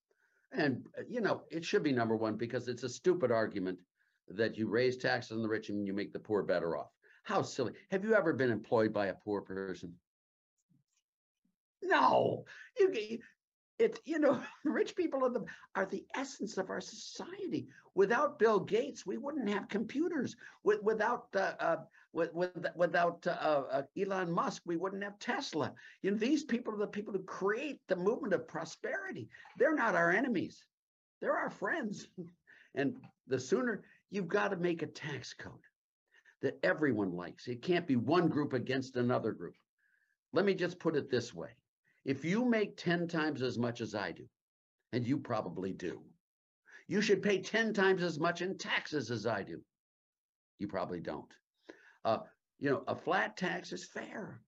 [0.53, 3.79] And, uh, you know, it should be number one because it's a stupid argument
[4.29, 6.91] that you raise taxes on the rich and you make the poor better off.
[7.25, 7.73] How silly.
[7.91, 9.95] Have you ever been employed by a poor person?
[11.83, 12.45] No,
[12.79, 13.23] you, g-
[13.79, 17.69] it, you know, rich people are the, are the essence of our society.
[17.95, 20.37] Without Bill Gates, we wouldn't have computers.
[20.65, 21.77] With, without, uh, uh,
[22.13, 25.73] with, with, without uh, uh, Elon Musk, we wouldn't have Tesla.
[26.03, 29.29] You know, these people are the people who create the movement of prosperity.
[29.59, 30.65] They're not our enemies.
[31.21, 32.09] They're our friends.
[32.79, 32.97] And
[33.27, 35.53] the sooner you've got to make a tax code
[36.43, 37.49] that everyone likes.
[37.49, 39.55] It can't be one group against another group.
[40.35, 41.49] Let me just put it this way.
[42.07, 44.29] If you make 10 times as much as I do,
[44.93, 46.03] and you probably do,
[46.87, 49.61] you should pay 10 times as much in taxes as I do.
[50.61, 51.35] You probably don't.
[52.05, 52.19] Uh,
[52.61, 54.41] you know, a flat tax is fair.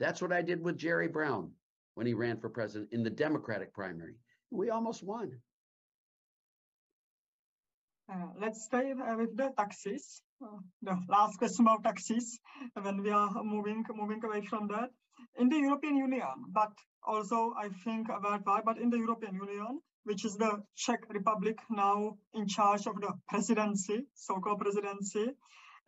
[0.00, 1.52] That's what I did with Jerry Brown
[1.94, 4.16] when he ran for president in the Democratic primary.
[4.50, 5.30] We almost won.
[8.12, 10.20] Uh, let's stay with the taxes.
[10.44, 12.40] Uh, the last question about taxes
[12.74, 14.90] when we are moving moving away from that.
[15.38, 16.72] In the European Union, but
[17.04, 22.16] also I think worldwide, but in the European Union, which is the Czech Republic now
[22.34, 25.30] in charge of the presidency, so-called presidency,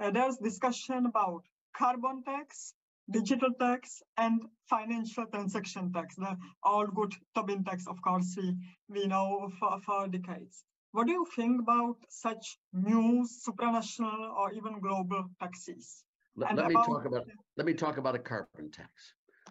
[0.00, 1.42] uh, there's discussion about
[1.76, 2.74] carbon tax,
[3.10, 6.14] digital tax, and financial transaction tax.
[6.16, 8.56] The all good Tobin tax, of course, we,
[8.88, 10.64] we know for, for decades.
[10.92, 16.04] What do you think about such new supranational or even global taxes?
[16.36, 17.26] Let, let me about- talk about,
[17.56, 18.90] let me talk about a carbon tax.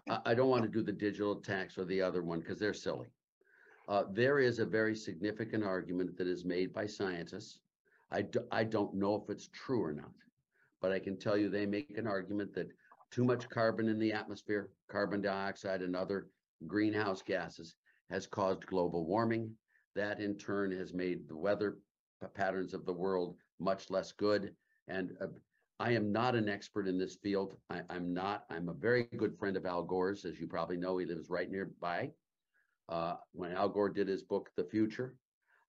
[0.08, 3.08] I, don't want to do the digital tax or the other one because they're silly.
[3.88, 7.60] Uh, there is a very significant argument that is made by scientists.
[8.12, 10.14] I, do, I don't know if it's true or not,
[10.82, 12.70] but I can tell you they make an argument that
[13.12, 16.28] too much carbon in the atmosphere, carbon dioxide and other
[16.68, 17.76] greenhouse gases
[18.10, 19.56] has caused global warming,
[19.96, 21.78] That in turn has made the weather
[22.34, 24.56] patterns of the world much less good.
[24.88, 25.28] And uh,
[25.84, 27.58] I am not an expert in this field.
[27.70, 28.46] I, I'm not.
[28.50, 30.24] I'm a very good friend of Al Gore's.
[30.24, 32.10] As you probably know, he lives right nearby.
[32.88, 35.18] Uh, when Al Gore did his book, The Future,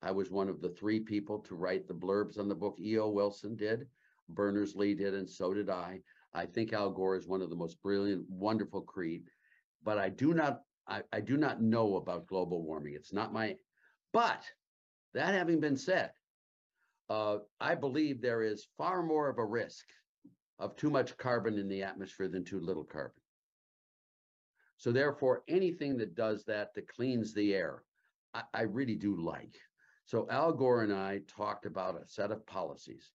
[0.03, 2.77] I was one of the three people to write the blurbs on the book.
[2.79, 3.09] E.O.
[3.09, 3.89] Wilson did,
[4.29, 5.99] Berners Lee did, and so did I.
[6.33, 9.25] I think Al Gore is one of the most brilliant, wonderful creed,
[9.83, 12.95] but I do not, I, I do not know about global warming.
[12.95, 13.57] It's not my,
[14.13, 14.45] but
[15.13, 16.13] that having been said,
[17.11, 19.85] uh, I believe there is far more of a risk
[20.59, 23.21] of too much carbon in the atmosphere than too little carbon.
[24.77, 27.83] So therefore, anything that does that, that cleans the air,
[28.35, 29.57] I, I really do like.
[30.05, 33.13] So Al Gore and I talked about a set of policies.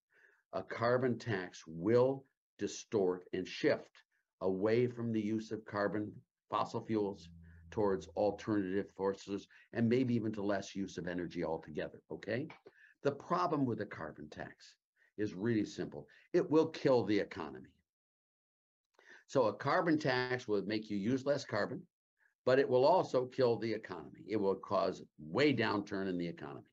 [0.54, 2.26] A carbon tax will
[2.58, 4.04] distort and shift
[4.42, 6.12] away from the use of carbon
[6.50, 7.30] fossil fuels
[7.72, 12.02] towards alternative sources and maybe even to less use of energy altogether.
[12.12, 12.48] Okay.
[13.04, 14.76] The problem with a carbon tax
[15.20, 16.07] is really simple.
[16.34, 17.70] It will kill the economy.
[19.28, 21.84] So a carbon tax will make you use less carbon,
[22.45, 24.24] but it will also kill the economy.
[24.28, 26.65] It will cause way downturn in the economy.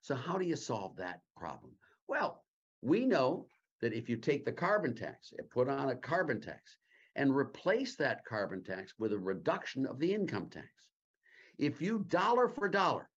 [0.00, 1.72] So how do you solve that problem?
[2.08, 2.42] Well,
[2.80, 3.46] we know
[3.80, 6.76] that if you take the carbon tax and put on a carbon tax
[7.14, 10.66] and replace that carbon tax with a reduction of the income tax,
[11.58, 13.08] if you dollar for dollar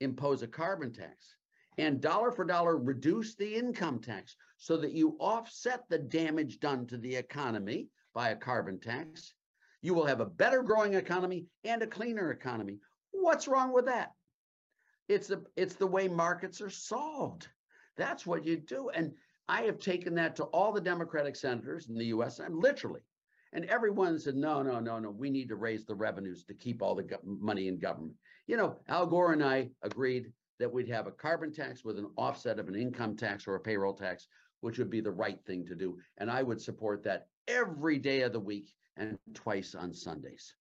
[0.00, 1.36] impose a carbon tax
[1.78, 6.86] and dollar for dollar reduce the income tax so that you offset the damage done
[6.86, 9.34] to the economy by a carbon tax,
[9.82, 12.78] you will have a better growing economy and a cleaner economy.
[13.12, 14.12] What's wrong with that?
[15.08, 17.48] It's the it's the way markets are solved.
[17.96, 18.90] That's what you do.
[18.90, 19.12] And
[19.48, 23.00] I have taken that to all the Democratic senators in the US, and literally,
[23.52, 26.82] and everyone said, no, no, no, no, we need to raise the revenues to keep
[26.82, 28.14] all the money in government.
[28.46, 32.10] You know, Al Gore and I agreed that we'd have a carbon tax with an
[32.16, 34.28] offset of an income tax or a payroll tax,
[34.60, 35.98] which would be the right thing to do.
[36.18, 40.54] And I would support that every day of the week and twice on Sundays.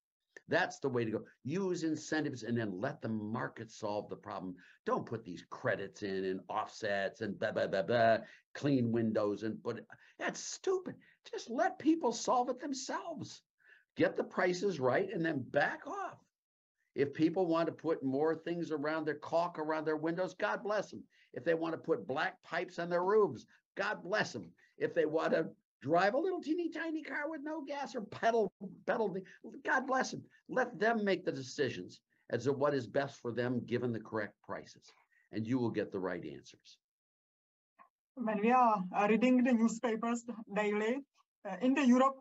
[0.48, 1.26] That's the way to go.
[1.44, 4.56] Use incentives and then let the market solve the problem.
[4.86, 8.18] Don't put these credits in and offsets and blah, blah, blah, blah,
[8.56, 9.86] clean windows and put it.
[10.18, 10.96] That's stupid.
[11.30, 13.44] Just let people solve it themselves.
[13.96, 16.18] Get the prices right and then back off.
[17.00, 20.92] If people want to put more things around their caulk around their windows, God bless
[20.92, 21.02] them.
[21.34, 23.46] If they want to put black pipes on their roofs,
[23.76, 24.52] God bless them.
[24.78, 25.48] If they want to
[25.82, 28.52] drive a little teeny tiny car with no gas or pedal
[28.86, 29.16] pedal
[29.64, 33.62] god bless them let them make the decisions as to what is best for them
[33.66, 34.92] given the correct prices
[35.32, 36.80] and you will get the right answers
[38.16, 40.98] when we are reading the newspapers daily
[41.48, 42.18] uh, in the Europe,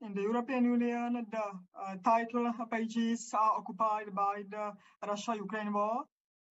[0.00, 4.72] in the European Union, the uh, title pages are occupied by the
[5.06, 6.04] Russia-Ukraine war.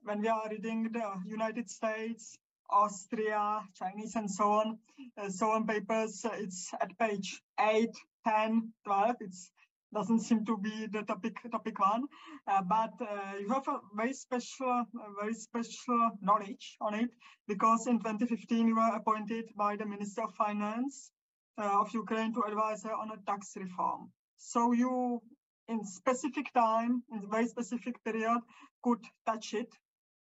[0.04, 2.38] When we are reading the United States,
[2.70, 4.78] Austria, Chinese, and so on,
[5.18, 7.89] uh, so on papers, uh, it's at page 8,
[8.26, 9.16] 10, 12.
[9.22, 9.52] It's
[9.93, 12.04] doesn't seem to be the topic topic one
[12.48, 17.10] uh, but uh, you have a very special uh, very special knowledge on it
[17.48, 21.16] because in 2015 you were appointed by the minister of finance uh,
[21.58, 25.22] of ukraine to advise her on a tax reform so you
[25.68, 28.39] in specific time in a very specific period
[28.84, 29.70] could touch it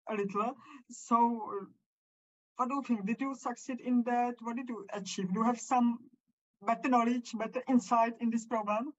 [0.10, 0.54] a little
[0.90, 1.18] so
[1.56, 1.66] uh,
[2.58, 5.44] what do you think did you succeed in that what did you achieve do you
[5.44, 5.98] have some
[6.66, 8.94] better knowledge better insight in this problem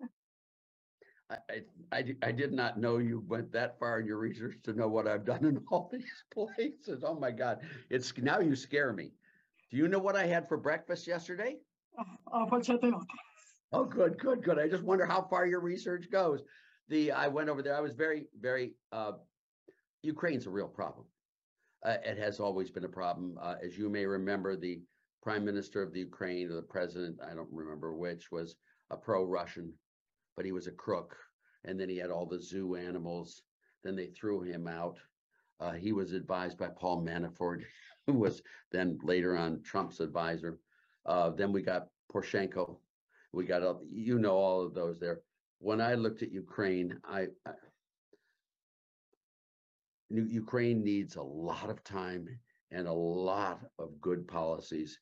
[1.30, 1.62] I,
[1.92, 5.08] I I did not know you went that far in your research to know what
[5.08, 7.02] I've done in all these places.
[7.02, 7.60] Oh my God.
[7.88, 9.12] It's now you scare me.
[9.70, 11.56] Do you know what I had for breakfast yesterday?
[13.74, 14.58] Oh, good, good, good.
[14.58, 16.42] I just wonder how far your research goes.
[16.90, 17.74] The I went over there.
[17.74, 18.74] I was very, very.
[18.92, 19.12] Uh,
[20.02, 21.06] Ukraine's a real problem.
[21.82, 23.38] Uh, it has always been a problem.
[23.40, 24.82] Uh, as you may remember, the
[25.22, 28.56] prime minister of the Ukraine or the president, I don't remember which, was
[28.90, 29.72] a pro-Russian,
[30.36, 31.16] but he was a crook.
[31.64, 33.42] And then he had all the zoo animals.
[33.84, 34.98] Then they threw him out.
[35.60, 37.62] Uh, he was advised by Paul Manafort,
[38.06, 40.58] who was then later on Trump's advisor.
[41.06, 42.78] Uh, then we got Poroshenko.
[43.32, 45.20] We got, all- you know, all of those there.
[45.58, 47.52] When I looked at Ukraine, I, I
[50.10, 52.28] Ukraine needs a lot of time
[52.70, 54.98] and a lot of good policies.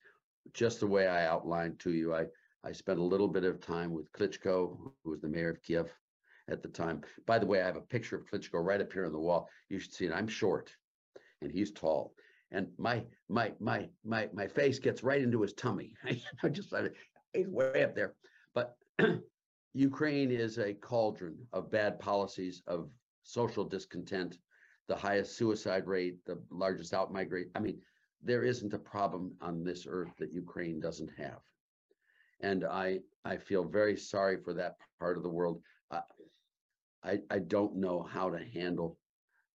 [0.53, 2.27] Just the way I outlined to you, I,
[2.63, 5.93] I spent a little bit of time with Klitschko, who was the mayor of Kiev
[6.49, 7.03] at the time.
[7.27, 9.49] By the way, I have a picture of Klitschko right up here on the wall.
[9.69, 10.13] You should see it.
[10.13, 10.75] I'm short
[11.43, 12.15] and he's tall.
[12.53, 15.95] And my my my my my face gets right into his tummy.
[16.43, 16.75] I just
[17.33, 18.15] he's way up there.
[18.55, 18.77] But
[19.75, 22.91] Ukraine is a cauldron of bad policies, of
[23.23, 24.39] social discontent,
[24.89, 27.51] the highest suicide rate, the largest outmigrate.
[27.55, 27.81] I mean,
[28.23, 31.39] there isn't a problem on this earth that Ukraine doesn't have.
[32.41, 35.63] And I, I feel very sorry for that part of the world.
[35.91, 36.01] I,
[37.05, 38.99] I, I don't know how to handle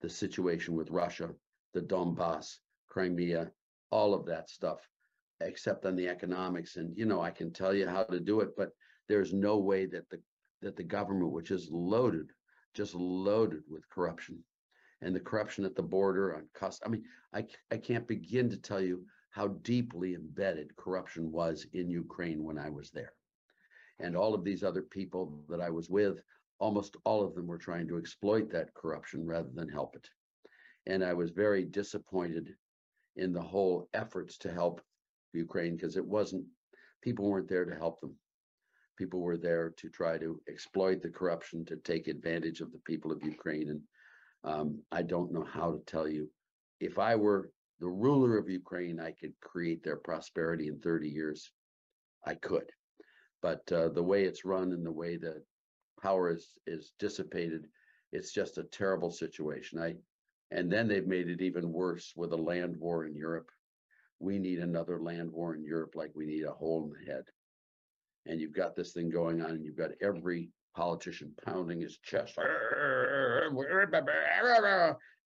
[0.01, 1.29] the situation with Russia,
[1.73, 2.59] the Donbass,
[2.95, 3.51] Crimea,
[3.91, 4.79] all of that stuff,
[5.41, 6.77] except on the economics.
[6.77, 8.69] And, you know, I can tell you how to do it, but
[9.09, 10.21] there's no way that the,
[10.61, 12.31] that the government, which is loaded,
[12.73, 14.41] just loaded with corruption
[15.01, 16.83] and the corruption at the border on cost.
[16.85, 21.89] I mean, I I can't begin to tell you how deeply embedded corruption was in
[21.89, 23.11] Ukraine when I was there.
[23.99, 26.21] And all of these other people that I was with,
[26.59, 30.09] almost all of them were trying to exploit that corruption rather than help it.
[30.85, 32.55] And I was very disappointed
[33.15, 34.81] in the whole efforts to help
[35.33, 36.45] Ukraine because it wasn't,
[37.01, 38.15] people weren't there to help them.
[38.97, 43.11] People were there to try to exploit the corruption, to take advantage of the people
[43.11, 43.69] of Ukraine.
[43.69, 43.81] And
[44.43, 46.29] um, I don't know how to tell you.
[46.79, 51.51] If I were the ruler of Ukraine, I could create their prosperity in 30 years.
[52.25, 52.69] I could.
[53.41, 55.43] But uh, the way it's run and the way that
[56.01, 57.67] power is is dissipated,
[58.11, 59.79] it's just a terrible situation.
[59.79, 59.95] I
[60.51, 63.49] and then they've made it even worse with a land war in Europe.
[64.19, 67.23] We need another land war in Europe like we need a hole in the head.
[68.25, 72.37] And you've got this thing going on, and you've got every politician pounding his chest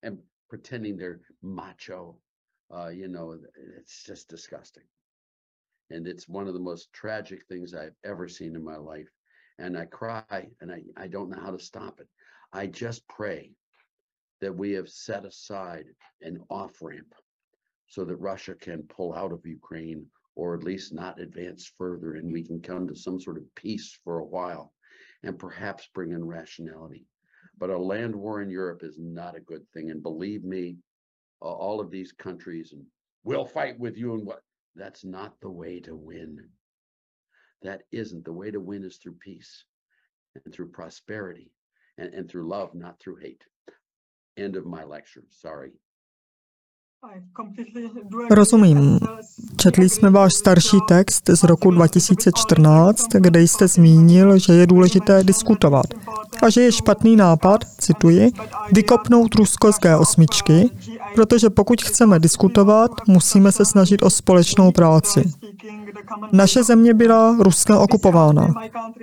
[0.03, 2.17] and pretending they're macho.
[2.73, 3.37] Uh, you know,
[3.77, 4.83] it's just disgusting.
[5.91, 9.09] And it's one of the most tragic things I've ever seen in my life.
[9.57, 12.07] And I cry and I, I don't know how to stop it.
[12.53, 13.51] I just pray
[14.41, 15.85] that we have set aside
[16.21, 17.13] an off ramp
[17.87, 22.31] so that Russia can pull out of Ukraine or at least not advance further and
[22.31, 24.73] we can come to some sort of peace for a while
[25.23, 27.05] and perhaps bring in rationality.
[27.57, 29.89] But a land war in Europe is not a good thing.
[29.91, 30.77] And believe me,
[31.41, 32.85] a- all of these countries and
[33.23, 34.41] we'll fight with you and what
[34.75, 36.39] that's not the way to win.
[37.61, 39.65] That isn't the way to win is through peace
[40.45, 41.51] and through prosperity
[41.97, 43.43] and, and through love, not through hate.
[44.37, 45.25] End of my lecture.
[45.29, 45.71] Sorry.
[48.31, 48.77] Rozumím.
[48.79, 48.97] uh,
[49.57, 55.85] Četli jsme váš starší text z roku 2014, kde jste zmínil, že je důležité diskutovat
[56.41, 58.31] a že je špatný nápad, cituji,
[58.73, 60.69] vykopnout Rusko z G8,
[61.15, 65.23] protože pokud chceme diskutovat, musíme se snažit o společnou práci.
[66.31, 68.53] Naše země byla Ruskem okupována,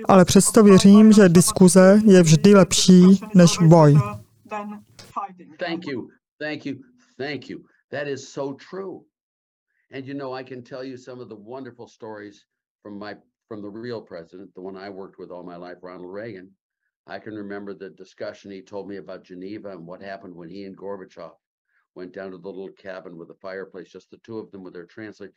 [0.05, 3.99] ale přesto věřím, že diskuze je vždy lepší než boj.
[5.59, 6.11] Thank you.
[6.39, 6.83] Thank you.
[7.17, 7.65] Thank you.
[7.91, 9.05] That is so true.
[9.91, 12.45] And you know, I can tell you some of the wonderful stories
[12.83, 13.17] from my
[13.47, 16.51] from the real president, the one I worked with all my life, Ronald Reagan.
[17.07, 20.65] I can remember the discussion he told me about Geneva and what happened when he
[20.65, 21.31] and Gorbachev
[21.95, 24.73] went down to the little cabin with a fireplace, just the two of them with
[24.73, 25.33] their translator.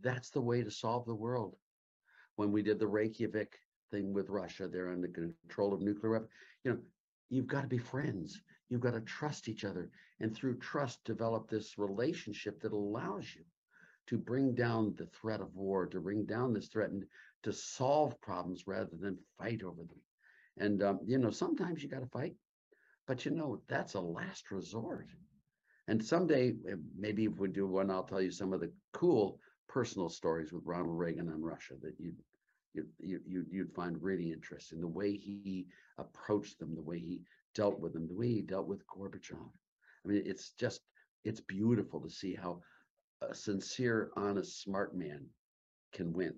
[0.00, 1.56] That's the way to solve the world.
[2.34, 3.56] When we did the Reykjavik
[3.92, 6.32] thing with Russia, they're under control of nuclear weapons.
[6.64, 6.78] You know,
[7.30, 8.42] you've got to be friends.
[8.72, 9.90] You've got to trust each other.
[10.18, 13.44] And through trust, develop this relationship that allows you
[14.06, 17.04] to bring down the threat of war, to bring down this threat and
[17.42, 20.00] to solve problems rather than fight over them.
[20.56, 22.34] And, um, you know, sometimes you got to fight,
[23.06, 25.10] but you know, that's a last resort.
[25.86, 29.38] And someday, uh, maybe if we do one, I'll tell you some of the cool
[29.68, 32.14] personal stories with Ronald Reagan on Russia that you
[32.74, 34.80] you you- you'd find really interesting.
[34.80, 35.68] The way he
[35.98, 37.22] approached them, the way he
[37.54, 39.50] dealt with them, the way he dealt with Gorbachev.
[40.04, 40.80] I mean, it's just
[41.24, 42.60] it's beautiful to see how
[43.20, 45.26] a sincere, honest, smart man
[45.92, 46.34] can win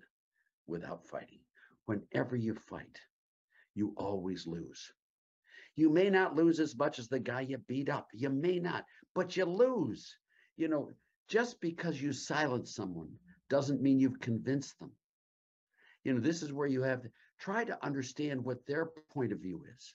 [0.66, 1.40] without fighting.
[1.86, 2.98] Whenever you fight,
[3.74, 4.92] you always lose.
[5.76, 8.08] You may not lose as much as the guy you beat up.
[8.12, 8.84] You may not,
[9.14, 10.16] but you lose.
[10.56, 10.90] You know,
[11.28, 13.10] just because you silence someone
[13.48, 14.92] doesn't mean you've convinced them.
[16.04, 19.40] You know, this is where you have to try to understand what their point of
[19.40, 19.94] view is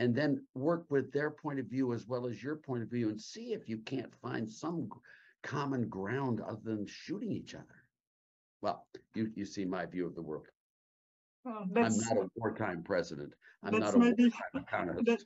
[0.00, 3.10] and then work with their point of view as well as your point of view
[3.10, 4.88] and see if you can't find some
[5.42, 7.84] common ground other than shooting each other.
[8.62, 10.46] Well, you, you see my view of the world.
[11.46, 13.32] Uh, I'm not a wartime president.
[13.62, 15.06] I'm not a wartime economist.
[15.06, 15.18] that,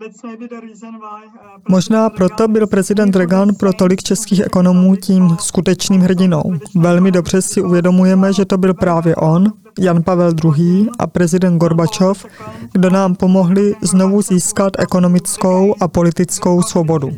[0.00, 4.02] that's maybe the reason why uh, Možná President proto Reagan byl prezident Reagan pro tolik
[4.02, 6.42] českých ekonomů tím skutečným uh, hrdinou.
[6.74, 10.88] Velmi dobře si uvědomujeme, že to byl uh, právě on, Jan Pavel II.
[10.98, 12.26] a prezident Gorbačov,
[12.72, 17.08] kdo nám pomohli znovu získat ekonomickou a politickou svobodu.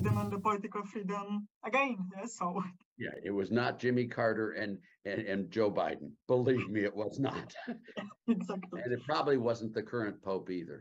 [2.99, 6.11] Yeah, it was not Jimmy Carter and, and, and Joe Biden.
[6.29, 7.55] Believe me, it was not.
[8.29, 8.83] Exactly.
[8.85, 10.81] And it probably wasn't the current pope either.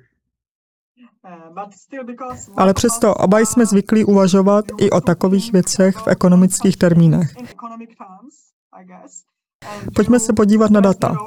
[1.28, 5.96] Uh, but still because one Ale přesto oba jsme zvyklí uvažovat i o takových věcech
[5.98, 7.36] v ekonomických termínech.
[7.40, 8.36] in economic terms,
[8.82, 9.24] I guess.
[9.66, 11.12] And Pojďme se podívat na data.
[11.12, 11.18] uh,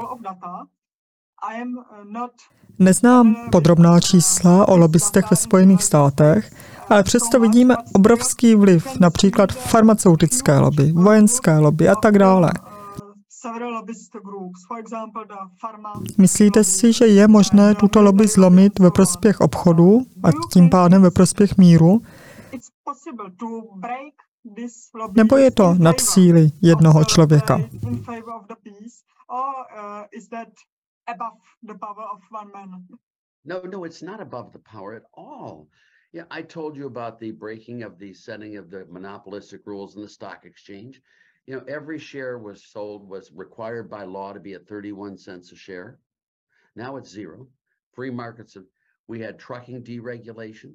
[2.05, 2.31] not
[2.79, 6.51] Neznám podrobná čísla o lobbystech ve Spojených státech,
[6.89, 12.51] ale přesto vidíme obrovský vliv například farmaceutické lobby, vojenské lobby a tak dále.
[16.19, 21.11] Myslíte si, že je možné tuto lobby zlomit ve prospěch obchodu a tím pádem ve
[21.11, 22.03] prospěch míru?
[25.17, 27.57] Nebo je to nad síly jednoho člověka?
[29.29, 30.49] Uh, is that
[31.07, 32.87] above the power of one man?
[33.45, 35.67] No, no, it's not above the power at all.
[36.13, 40.03] Yeah, I told you about the breaking of the setting of the monopolistic rules in
[40.03, 41.03] the stock exchange.
[41.47, 45.53] You know, every share was sold, was required by law to be at 31 cents
[45.53, 46.01] a share.
[46.75, 47.49] Now it's zero.
[47.93, 48.67] Free markets, have-
[49.07, 50.75] we had trucking deregulation.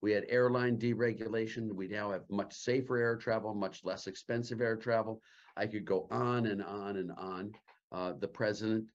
[0.00, 1.72] We had airline deregulation.
[1.72, 5.22] We now have much safer air travel, much less expensive air travel.
[5.56, 7.52] I could go on and on and on.
[7.90, 8.86] Uh, the president,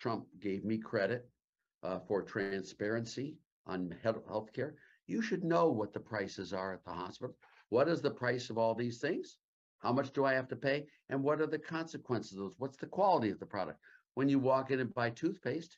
[0.00, 1.28] Trump, gave me credit
[1.82, 4.76] uh, for transparency on health care.
[5.06, 7.36] You should know what the prices are at the hospital.
[7.68, 9.38] What is the price of all these things?
[9.84, 10.86] How much do I have to pay?
[11.10, 12.54] And what are the consequences of those?
[12.56, 13.78] What's the quality of the product?
[14.14, 15.76] When you walk in and buy toothpaste,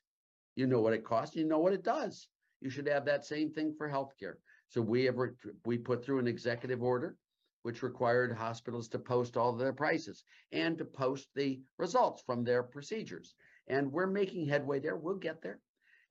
[0.55, 2.29] you know what it costs, you know what it does.
[2.61, 4.35] You should have that same thing for healthcare.
[4.69, 5.31] So we have, re-
[5.65, 7.17] we put through an executive order
[7.63, 12.63] which required hospitals to post all their prices and to post the results from their
[12.63, 13.35] procedures.
[13.67, 14.95] And we're making headway there.
[14.95, 15.59] We'll get there.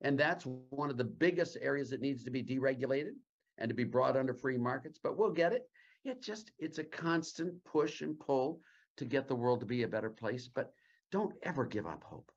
[0.02, 3.14] And that's one of the biggest areas that needs to be deregulated
[3.56, 5.62] and to be brought under free markets, but we'll get it.
[6.06, 8.60] It just, it's a constant push and pull
[8.96, 10.72] to get the world to be a better place, but
[11.10, 12.30] don't ever give up hope.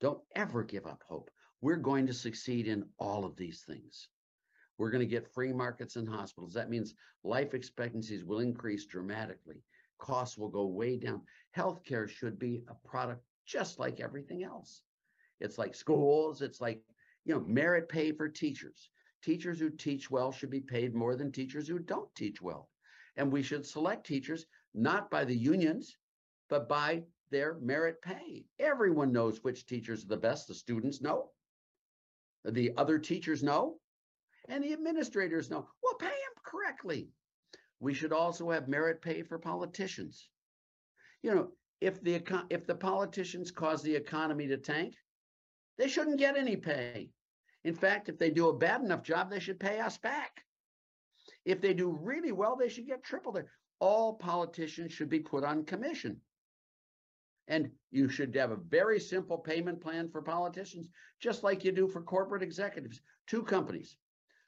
[0.00, 1.30] Don't ever give up hope.
[1.62, 4.08] We're going to succeed in all of these things.
[4.76, 6.52] We're going to get free markets in hospitals.
[6.52, 9.64] That means life expectancies will increase dramatically.
[9.98, 11.22] Costs will go way down.
[11.56, 14.82] Healthcare should be a product just like everything else.
[15.40, 16.82] It's like schools, it's like,
[17.24, 18.90] you know, merit pay for teachers.
[19.22, 22.68] Teachers who teach well should be paid more than teachers who don't teach well.
[23.16, 25.96] And we should select teachers not by the unions,
[26.48, 28.46] but by their merit pay.
[28.58, 30.48] Everyone knows which teachers are the best.
[30.48, 31.30] The students know.
[32.44, 33.78] The other teachers know.
[34.48, 35.68] And the administrators know.
[35.82, 37.10] We'll pay them correctly.
[37.80, 40.28] We should also have merit pay for politicians.
[41.22, 41.48] You know,
[41.80, 44.94] if the if the politicians cause the economy to tank,
[45.76, 47.10] they shouldn't get any pay.
[47.68, 50.42] In fact, if they do a bad enough job, they should pay us back.
[51.44, 53.52] If they do really well, they should get triple their.
[53.78, 56.22] All politicians should be put on commission.
[57.46, 60.88] And you should have a very simple payment plan for politicians,
[61.20, 63.02] just like you do for corporate executives.
[63.26, 63.98] Two companies,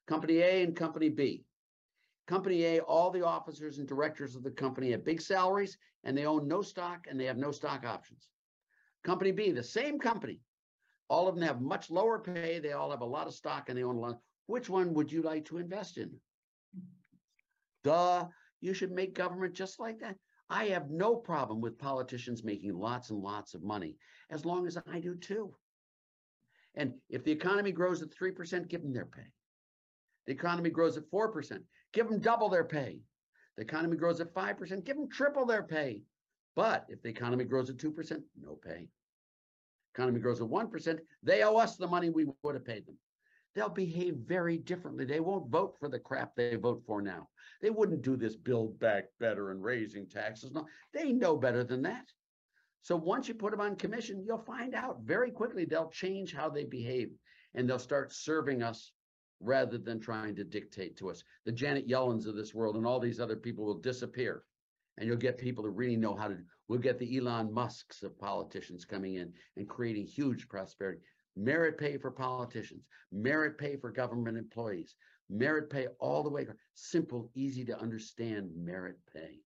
[0.07, 1.45] Company A and Company B.
[2.27, 6.25] Company A, all the officers and directors of the company have big salaries and they
[6.25, 8.31] own no stock and they have no stock options.
[9.05, 10.41] Company B, the same company,
[11.11, 12.61] all of them have much lower pay.
[12.61, 14.21] They all have a lot of stock and they own a lot.
[14.47, 16.13] Which one would you like to invest in?
[17.83, 18.29] Duh,
[18.61, 20.17] you should make government just like that.
[20.49, 23.97] I have no problem with politicians making lots and lots of money
[24.31, 25.55] as long as I do too.
[26.77, 29.27] And if the economy grows at 3%, give them their pay.
[30.27, 31.59] The economy grows at 4%,
[31.93, 33.01] give them double their pay.
[33.57, 36.03] The economy grows at 5%, give them triple their pay.
[36.55, 38.89] But if the economy grows at 2%, no pay.
[39.95, 42.97] Economy grows at 1%, they owe us the money we would have paid them.
[43.55, 45.05] They'll behave very differently.
[45.05, 47.29] They won't vote for the crap they vote for now.
[47.61, 50.53] They wouldn't do this build back better and raising taxes.
[50.53, 52.07] No, they know better than that.
[52.83, 56.49] So once you put them on commission, you'll find out very quickly they'll change how
[56.49, 57.11] they behave
[57.55, 58.93] and they'll start serving us
[59.41, 61.25] rather than trying to dictate to us.
[61.45, 64.45] The Janet Yellens of this world and all these other people will disappear.
[64.97, 66.37] And you'll get people who really know how to,
[66.71, 71.01] we'll get the Elon Musks of politicians coming in and creating huge prosperity.
[71.35, 74.95] Merit pay for politicians, merit pay for government employees,
[75.29, 79.41] merit pay all the way, simple, easy to understand merit pay.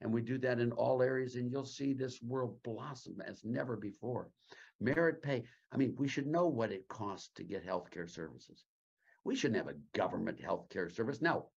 [0.00, 3.76] And we do that in all areas, and you'll see this world blossom as never
[3.76, 4.30] before.
[4.80, 8.64] Merit pay, I mean, we should know what it costs to get healthcare services.
[9.24, 11.20] We shouldn't have a government healthcare service.
[11.20, 11.48] Now,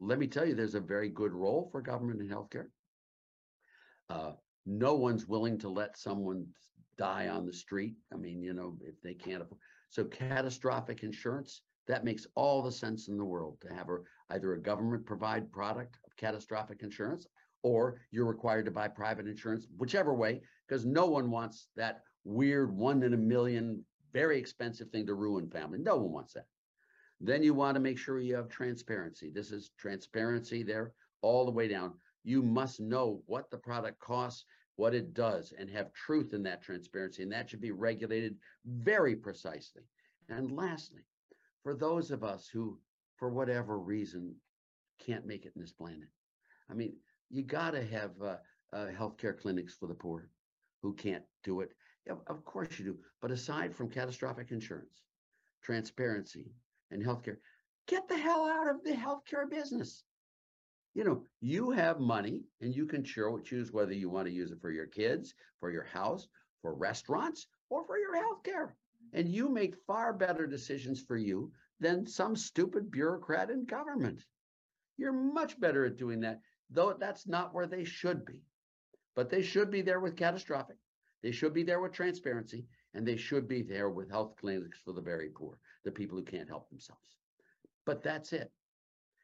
[0.00, 2.66] let me tell you, there's a very good role for government in healthcare.
[4.10, 4.32] Uh,
[4.68, 6.46] no one's willing to let someone
[6.98, 7.94] die on the street.
[8.12, 9.60] I mean, you know, if they can't afford.
[9.90, 13.98] So catastrophic insurance, that makes all the sense in the world to have a,
[14.34, 17.26] either a government provide product of catastrophic insurance
[17.62, 22.70] or you're required to buy private insurance, whichever way, because no one wants that weird
[22.70, 25.78] one in a million very expensive thing to ruin family.
[25.78, 26.46] No one wants that.
[27.20, 29.30] Then you want to make sure you have transparency.
[29.34, 31.94] This is transparency there all the way down.
[32.22, 34.44] You must know what the product costs,
[34.78, 37.24] what it does, and have truth in that transparency.
[37.24, 39.82] And that should be regulated very precisely.
[40.28, 41.02] And lastly,
[41.64, 42.78] for those of us who,
[43.16, 44.36] for whatever reason,
[45.04, 46.08] can't make it in this planet,
[46.70, 46.94] I mean,
[47.28, 48.36] you got to have uh,
[48.72, 50.30] uh, healthcare clinics for the poor
[50.80, 51.72] who can't do it.
[52.28, 52.98] Of course you do.
[53.20, 55.02] But aside from catastrophic insurance,
[55.64, 56.52] transparency,
[56.92, 57.38] and healthcare,
[57.88, 60.04] get the hell out of the healthcare business.
[60.94, 64.60] You know, you have money and you can choose whether you want to use it
[64.60, 66.28] for your kids, for your house,
[66.62, 68.72] for restaurants, or for your healthcare.
[69.12, 74.24] And you make far better decisions for you than some stupid bureaucrat in government.
[74.96, 78.42] You're much better at doing that, though that's not where they should be.
[79.14, 80.76] But they should be there with catastrophic.
[81.22, 84.92] They should be there with transparency, and they should be there with health clinics for
[84.92, 87.16] the very poor, the people who can't help themselves.
[87.86, 88.50] But that's it.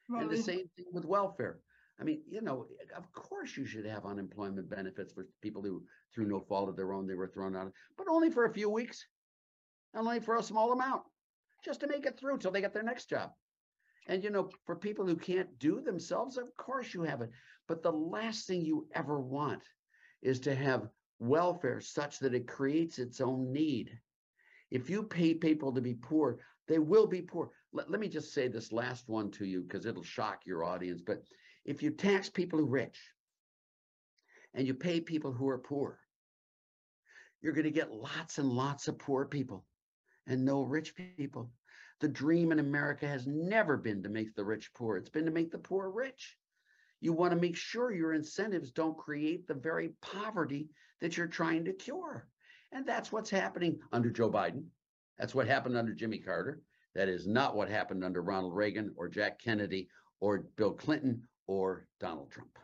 [0.09, 1.59] And the same thing with welfare.
[1.99, 5.83] I mean, you know, of course you should have unemployment benefits for people who,
[6.13, 8.69] through no fault of their own, they were thrown out, but only for a few
[8.69, 9.05] weeks,
[9.93, 11.03] and only for a small amount,
[11.63, 13.31] just to make it through till they get their next job.
[14.07, 17.31] And you know, for people who can't do themselves, of course you have it.
[17.67, 19.63] But the last thing you ever want
[20.21, 20.89] is to have
[21.19, 23.97] welfare such that it creates its own need.
[24.69, 27.51] If you pay people to be poor, they will be poor.
[27.73, 31.01] Let, let me just say this last one to you because it'll shock your audience.
[31.05, 31.23] But
[31.63, 32.99] if you tax people who are rich
[34.53, 35.99] and you pay people who are poor,
[37.41, 39.65] you're going to get lots and lots of poor people
[40.27, 41.51] and no rich people.
[42.01, 45.31] The dream in America has never been to make the rich poor, it's been to
[45.31, 46.37] make the poor rich.
[47.01, 50.69] You want to make sure your incentives don't create the very poverty
[51.01, 52.27] that you're trying to cure.
[52.71, 54.63] And that's what's happening under Joe Biden.
[55.17, 56.61] That's what happened under Jimmy Carter.
[56.95, 59.89] That is not what happened under Ronald Reagan or Jack Kennedy
[60.21, 62.57] or Bill Clinton or Donald Trump.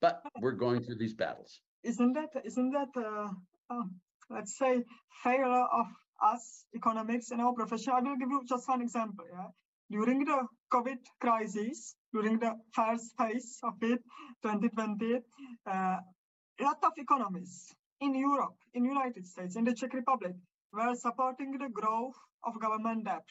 [0.00, 1.60] But we're going through these battles.
[1.84, 3.28] isn't that isn't that uh,
[3.70, 3.84] uh,
[4.30, 4.84] let's say
[5.22, 5.86] failure of
[6.22, 9.48] us economics in our profession i will give you just one example yeah
[9.90, 10.38] during the
[10.74, 14.00] covid crisis during the first phase of it
[14.42, 15.16] 2020
[15.66, 20.36] uh, a lot of economists in europe in united states in the czech republic
[20.72, 22.14] were supporting the growth
[22.44, 23.24] of government debt.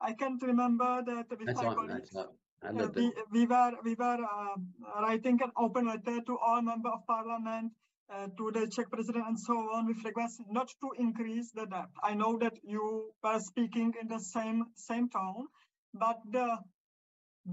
[0.00, 4.56] I can't remember that with my colleagues uh, we, we were we were uh,
[5.02, 7.72] writing an open letter to all member of parliament
[8.12, 11.88] uh, to the czech president and so on with request not to increase the debt.
[12.02, 15.46] I know that you were speaking in the same same tone
[15.94, 16.58] but the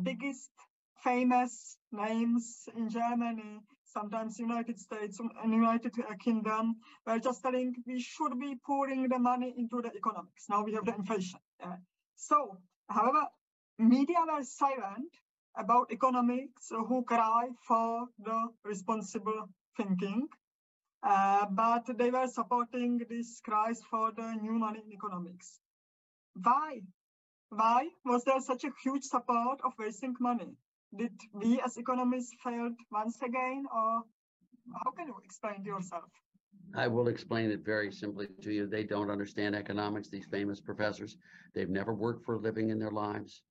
[0.03, 0.51] biggest
[1.03, 3.59] famous names in germany
[3.93, 6.75] sometimes united states and united kingdom
[7.05, 10.85] were just telling we should be pouring the money into the economics now we have
[10.85, 11.77] the inflation yeah.
[12.15, 12.57] so
[12.89, 13.25] however
[13.79, 15.13] media were silent
[15.57, 20.27] about economics who cry for the responsible thinking,
[21.03, 25.59] uh, but they were supporting this cries for the new money in economics.
[26.33, 26.81] Why?
[27.49, 30.55] Why was there such a huge support of wasting money?
[30.97, 34.03] Did we as economists failed once again, or
[34.83, 36.09] how can you explain yourself?
[36.75, 38.67] I will explain it very simply to you.
[38.67, 41.17] They don't understand economics, these famous professors.
[41.53, 43.43] They've never worked for a living in their lives.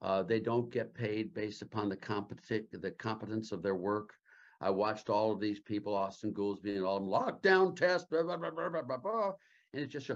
[0.00, 4.14] Uh, they don't get paid based upon the competent, the competence of their work.
[4.60, 8.22] I watched all of these people, Austin Goolsbee and all of them, lockdown test, blah,
[8.22, 9.32] blah, blah, blah, blah, blah, blah.
[9.72, 10.10] And it just.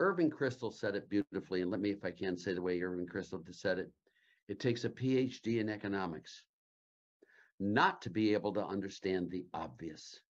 [0.00, 3.06] Irving Kristol said it beautifully, and let me, if I can, say the way Irving
[3.06, 3.92] Kristol said it.
[4.48, 6.42] It takes a PhD in economics
[7.60, 10.20] not to be able to understand the obvious.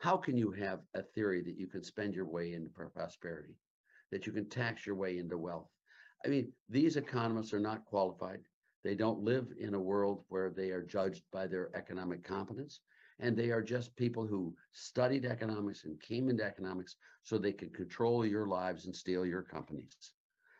[0.00, 3.54] How can you have a theory that you can spend your way into prosperity,
[4.10, 5.70] that you can tax your way into wealth?
[6.24, 8.40] I mean, these economists are not qualified.
[8.84, 12.80] They don't live in a world where they are judged by their economic competence.
[13.18, 17.74] And they are just people who studied economics and came into economics so they could
[17.74, 20.12] control your lives and steal your companies.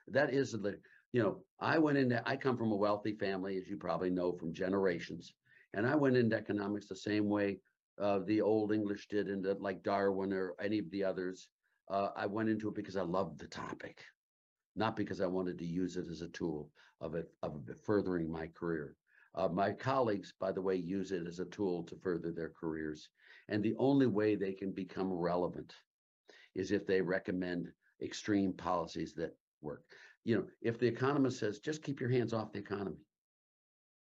[0.08, 0.78] That is the,
[1.16, 4.32] you know, I went into, I come from a wealthy family, as you probably know
[4.32, 5.32] from generations.
[5.72, 7.58] And I went into economics the same way
[7.98, 11.48] uh, the old English did into like Darwin or any of the others.
[11.90, 14.04] Uh, I went into it because I loved the topic,
[14.74, 18.48] not because I wanted to use it as a tool of it of furthering my
[18.48, 18.94] career.
[19.34, 23.08] Uh, my colleagues, by the way, use it as a tool to further their careers.
[23.48, 25.72] And the only way they can become relevant
[26.54, 29.82] is if they recommend extreme policies that work.
[30.26, 32.96] You know, if the economist says, just keep your hands off the economy,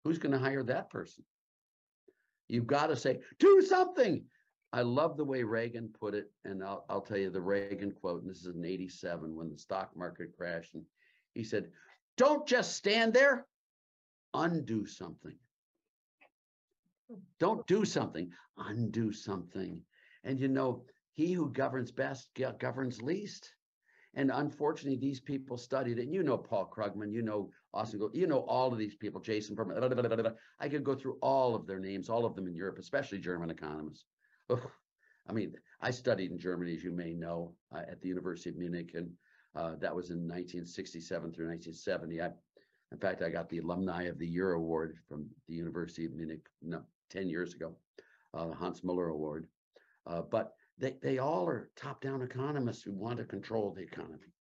[0.04, 1.24] who's going to hire that person?
[2.50, 4.26] You've got to say, do something.
[4.74, 8.22] I love the way Reagan put it, and I'll, I'll tell you the Reagan quote,
[8.22, 10.74] and this is in 87 when the stock market crashed.
[10.74, 10.84] And
[11.36, 11.70] he said,
[12.18, 13.48] Don't just stand there,
[14.34, 15.38] undo something.
[17.40, 19.82] Don't do something, undo something.
[20.26, 23.54] And you know, he who governs best governs least.
[24.16, 26.04] And unfortunately, these people studied it.
[26.04, 29.56] And you know Paul Krugman, you know Austin, you know all of these people, Jason
[29.56, 29.80] Furman.
[29.80, 30.32] blah, blah, blah.
[30.60, 33.52] I could go through all of their names, all of them in Europe, especially German
[33.52, 34.06] economists.
[34.50, 38.58] I mean, I studied in Germany, as you may know, uh, at the University of
[38.58, 39.12] Munich, and
[39.56, 42.22] uh, that was in 1967 through 1970.
[42.22, 42.30] I,
[42.92, 46.48] in fact, I got the Alumni of the Year award from the University of Munich
[46.64, 46.82] no,
[47.12, 47.76] 10 years ago,
[48.34, 49.48] uh, the Hans Muller Award.
[50.08, 54.34] Uh, but they, they all are top-down economists who want to control the economy.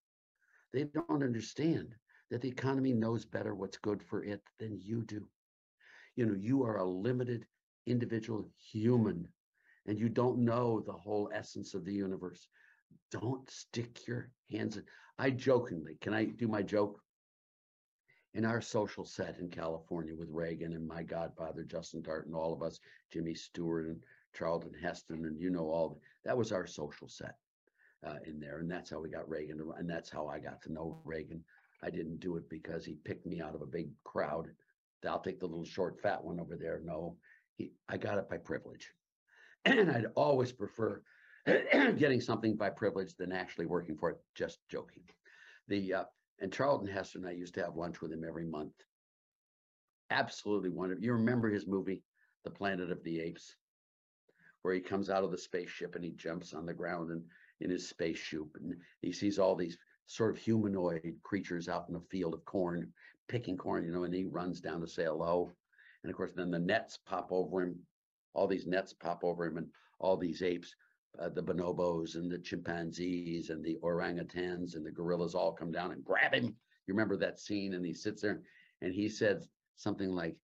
[0.72, 1.95] They don't understand
[2.30, 5.26] that the economy knows better what's good for it than you do.
[6.16, 7.47] You know, you are a limited
[7.86, 9.28] individual human
[9.86, 12.47] and you don't know the whole essence of the universe.
[13.11, 14.84] Don't stick your hands in.
[15.18, 17.01] I jokingly, can I do my joke?
[18.34, 22.53] In our social set in California with Reagan and my godfather, Justin Dart, and all
[22.53, 22.78] of us,
[23.11, 24.03] Jimmy Stewart and
[24.35, 27.35] Charlton Heston, and you know all that was our social set
[28.07, 28.59] uh, in there.
[28.59, 29.59] And that's how we got Reagan.
[29.59, 31.45] to- And that's how I got to know Reagan.
[31.83, 34.49] I didn't do it because he picked me out of a big crowd.
[35.09, 36.81] I'll take the little short fat one over there.
[36.85, 37.16] No,
[37.57, 38.93] he, I got it by privilege.
[39.64, 41.03] And I'd always prefer
[41.47, 44.16] getting something by privilege than actually working for it.
[44.35, 45.03] Just joking.
[45.66, 46.05] The uh,
[46.41, 48.72] and Charlton Heston, I used to have lunch with him every month.
[50.11, 51.05] Absolutely wonderful.
[51.05, 52.03] You remember his movie,
[52.45, 53.57] The Planet of the Apes,
[54.63, 57.23] where he comes out of the spaceship and he jumps on the ground and
[57.61, 62.01] in his spaceship and he sees all these sort of humanoid creatures out in a
[62.01, 62.93] field of corn,
[63.29, 65.53] picking corn, you know, and he runs down to say hello.
[66.03, 67.79] And of course, then the nets pop over him.
[68.35, 69.67] All these nets pop over him, and
[69.99, 70.75] all these apes,
[71.19, 75.91] uh, the bonobos and the chimpanzees and the orangutans and the gorillas all come down
[75.93, 76.45] and grab him.
[76.87, 77.75] You remember that scene?
[77.75, 78.43] And he sits there
[78.81, 79.43] and he said
[79.77, 80.37] something like,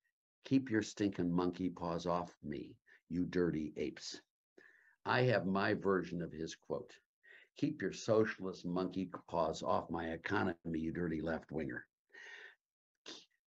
[0.44, 2.76] Keep your stinking monkey paws off me,
[3.08, 4.20] you dirty apes.
[5.04, 6.92] I have my version of his quote
[7.56, 11.70] Keep your socialist monkey paws off my economy, you dirty left winger.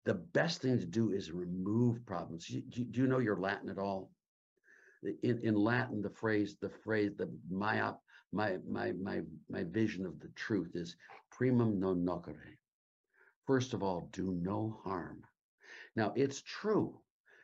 [0.06, 2.48] The best thing to do is remove problems.
[2.48, 4.12] Do you know your Latin at all?
[5.24, 10.06] In, in Latin, the phrase, the phrase, the my, op- my, my, my, my vision
[10.06, 10.96] of the truth is
[11.32, 12.58] primum non nocere.
[13.46, 15.24] First of all, do no harm.
[15.96, 17.00] Now, it's true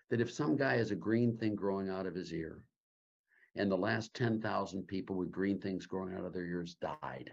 [0.09, 2.63] that if some guy has a green thing growing out of his ear,
[3.55, 7.31] and the last 10,000 people with green things growing out of their ears died,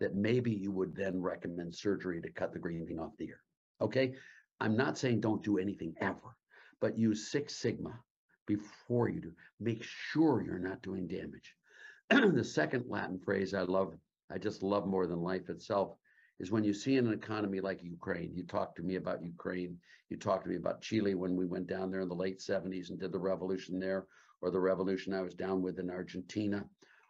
[0.00, 3.40] that maybe you would then recommend surgery to cut the green thing off the ear.
[3.80, 4.14] Okay.
[4.60, 6.36] I'm not saying don't do anything ever,
[6.80, 7.98] but use Six Sigma
[8.46, 9.32] before you do.
[9.60, 11.54] Make sure you're not doing damage.
[12.10, 13.94] the second Latin phrase I love,
[14.30, 15.96] I just love more than life itself,
[16.38, 18.32] is when you see in an economy like Ukraine.
[18.34, 19.78] You talked to me about Ukraine.
[20.10, 22.90] You talked to me about Chile when we went down there in the late 70s
[22.90, 24.06] and did the revolution there,
[24.40, 26.64] or the revolution I was down with in Argentina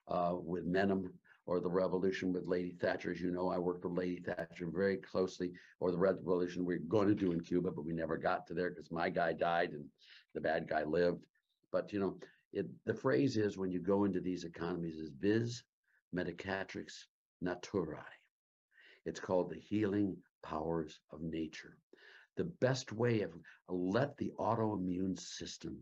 [0.09, 1.11] uh, with Menem,
[1.47, 3.11] or the revolution with Lady Thatcher.
[3.11, 6.85] As you know, I worked with Lady Thatcher very closely, or the revolution we we're
[6.89, 9.73] going to do in Cuba, but we never got to there because my guy died
[9.73, 9.85] and
[10.35, 11.25] the bad guy lived.
[11.73, 12.17] But you know,
[12.53, 15.63] it, the phrase is when you go into these economies is vis
[16.15, 16.93] medicatrix
[17.45, 18.03] naturae.
[19.07, 21.79] It's called the healing powers of nature.
[22.37, 23.31] The best way of
[23.69, 25.79] let the autoimmune system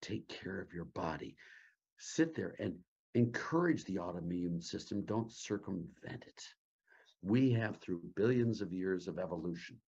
[0.00, 1.36] take care of your body.
[1.98, 2.74] Sit there and
[3.14, 5.04] encourage the autoimmune system.
[5.04, 6.42] Don't circumvent it.
[7.22, 9.78] We have, through billions of years of evolution,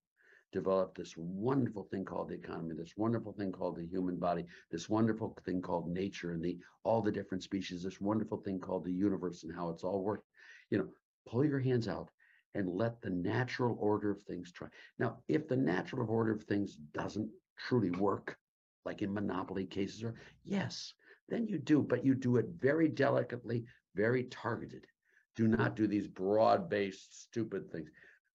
[0.53, 4.89] developed this wonderful thing called the economy, this wonderful thing called the human body, this
[4.89, 8.93] wonderful thing called nature and the all the different species, this wonderful thing called the
[8.93, 10.29] universe and how it's all worked.
[10.70, 10.89] You know,
[11.27, 12.11] pull your hands out
[12.55, 14.68] and let the natural order of things try.
[14.99, 18.38] Now, if the natural order of things doesn't truly work,
[18.84, 20.94] like in monopoly cases, or yes,
[21.28, 24.86] then you do, but you do it very delicately, very targeted.
[25.34, 27.90] Do not do these broad-based stupid things.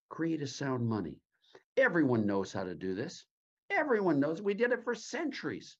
[0.08, 1.16] Create a sound money.
[1.76, 3.24] Everyone knows how to do this.
[3.70, 5.76] Everyone knows we did it for centuries.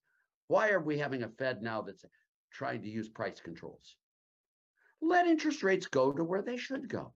[0.47, 2.05] Why are we having a Fed now that's
[2.53, 3.97] trying to use price controls?
[5.03, 7.13] Let interest rates go to where they should go.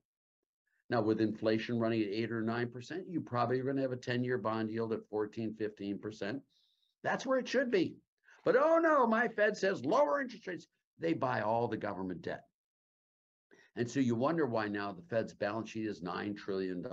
[0.91, 3.93] Now, with inflation running at eight or nine percent, you probably are going to have
[3.93, 6.43] a 10-year bond yield at 14, 15 percent.
[7.03, 7.97] That's where it should be.
[8.45, 10.67] But oh no, my Fed says lower interest rates.
[10.99, 12.45] They buy all the government debt.
[13.77, 16.85] And so you wonder why now the Fed's balance sheet is $9 trillion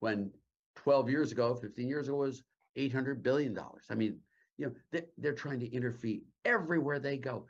[0.00, 0.30] when
[0.76, 2.42] 12 years ago, 15 years ago was
[2.78, 3.58] $800 billion.
[3.90, 4.18] I mean,
[4.58, 7.46] you know, they, they're trying to interfere everywhere they go.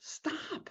[0.00, 0.70] Stop.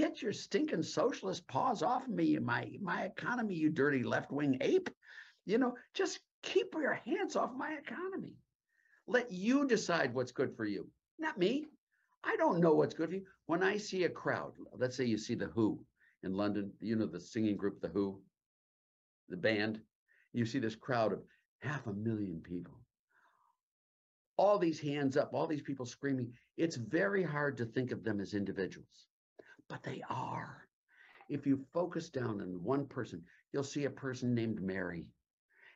[0.00, 4.88] Get your stinking socialist paws off of me, my my economy, you dirty left-wing ape.
[5.44, 8.32] You know, just keep your hands off my economy.
[9.06, 10.88] Let you decide what's good for you,
[11.18, 11.66] not me.
[12.24, 13.26] I don't know what's good for you.
[13.44, 15.84] When I see a crowd, let's say you see the Who
[16.22, 18.22] in London, you know the singing group, the Who,
[19.28, 19.82] the band,
[20.32, 21.20] you see this crowd of
[21.58, 22.80] half a million people.
[24.38, 26.32] All these hands up, all these people screaming.
[26.56, 29.09] It's very hard to think of them as individuals
[29.70, 30.66] but they are.
[31.28, 35.06] If you focus down on one person, you'll see a person named Mary.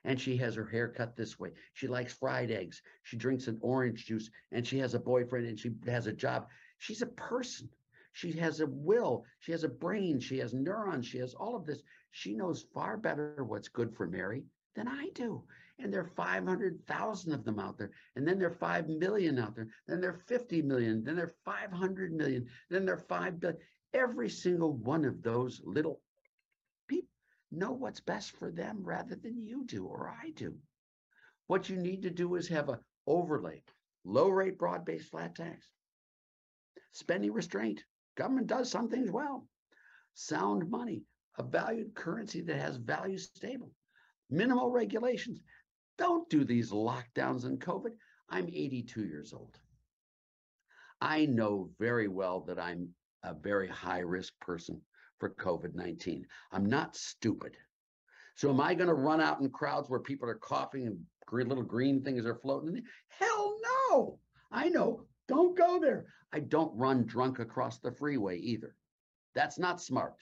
[0.03, 1.53] And she has her hair cut this way.
[1.73, 2.83] She likes fried eggs.
[3.05, 6.49] She drinks an orange juice and she has a boyfriend and she has a job.
[6.79, 7.71] She's a person.
[8.13, 9.25] She has a will.
[9.39, 10.21] She has a brain.
[10.21, 11.07] She has neurons.
[11.07, 11.83] She has all of this.
[12.11, 15.43] She knows far better what's good for Mary than I do.
[15.79, 17.91] And there are 500,000 of them out there.
[18.15, 19.69] And then there are 5 million out there.
[19.89, 21.03] Then there are 50 million.
[21.03, 22.47] Then there are 500 million.
[22.71, 23.59] Then there are 5 billion
[23.95, 26.01] every single one of those little
[26.89, 27.09] people
[27.53, 30.55] know what's best for them rather than you do or I do.
[31.47, 33.63] What you need to do is have a overlay,
[34.05, 35.69] low rate, broad based flat tax,
[36.93, 37.85] spending restraint.
[38.17, 39.47] Government does some things well.
[40.15, 41.05] Sound money,
[41.39, 43.73] a valued currency that has value stable,
[44.31, 45.43] minimal regulations.
[45.99, 47.93] Don't do these lockdowns in COVID.
[48.29, 49.59] I'm 82 years old.
[51.01, 52.89] I know very well that I'm
[53.25, 54.81] a very high risk person
[55.19, 56.27] for COVID 19.
[56.53, 57.57] I'm not stupid.
[58.37, 61.49] So, am I going to run out in crowds where people are coughing and green,
[61.49, 62.83] little green things are floating?
[63.09, 63.57] Hell
[63.91, 64.19] no.
[64.51, 65.05] I know.
[65.29, 66.07] Don't go there.
[66.33, 68.75] I don't run drunk across the freeway either.
[69.35, 70.15] That's not smart.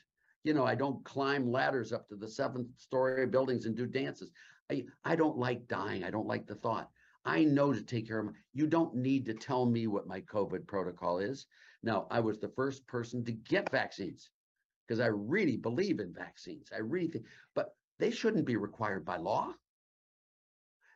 [0.45, 4.31] You know, I don't climb ladders up to the seventh story buildings and do dances.
[4.71, 6.05] I, I don't like dying.
[6.05, 6.91] I don't like the thought.
[7.25, 10.21] I know to take care of my, you don't need to tell me what my
[10.23, 11.47] COVID protocol is.
[11.83, 14.31] Now, I was the first person to get vaccines
[14.87, 16.71] because I really believe in vaccines.
[16.75, 17.25] I really think,
[17.55, 19.53] but they shouldn't be required by law.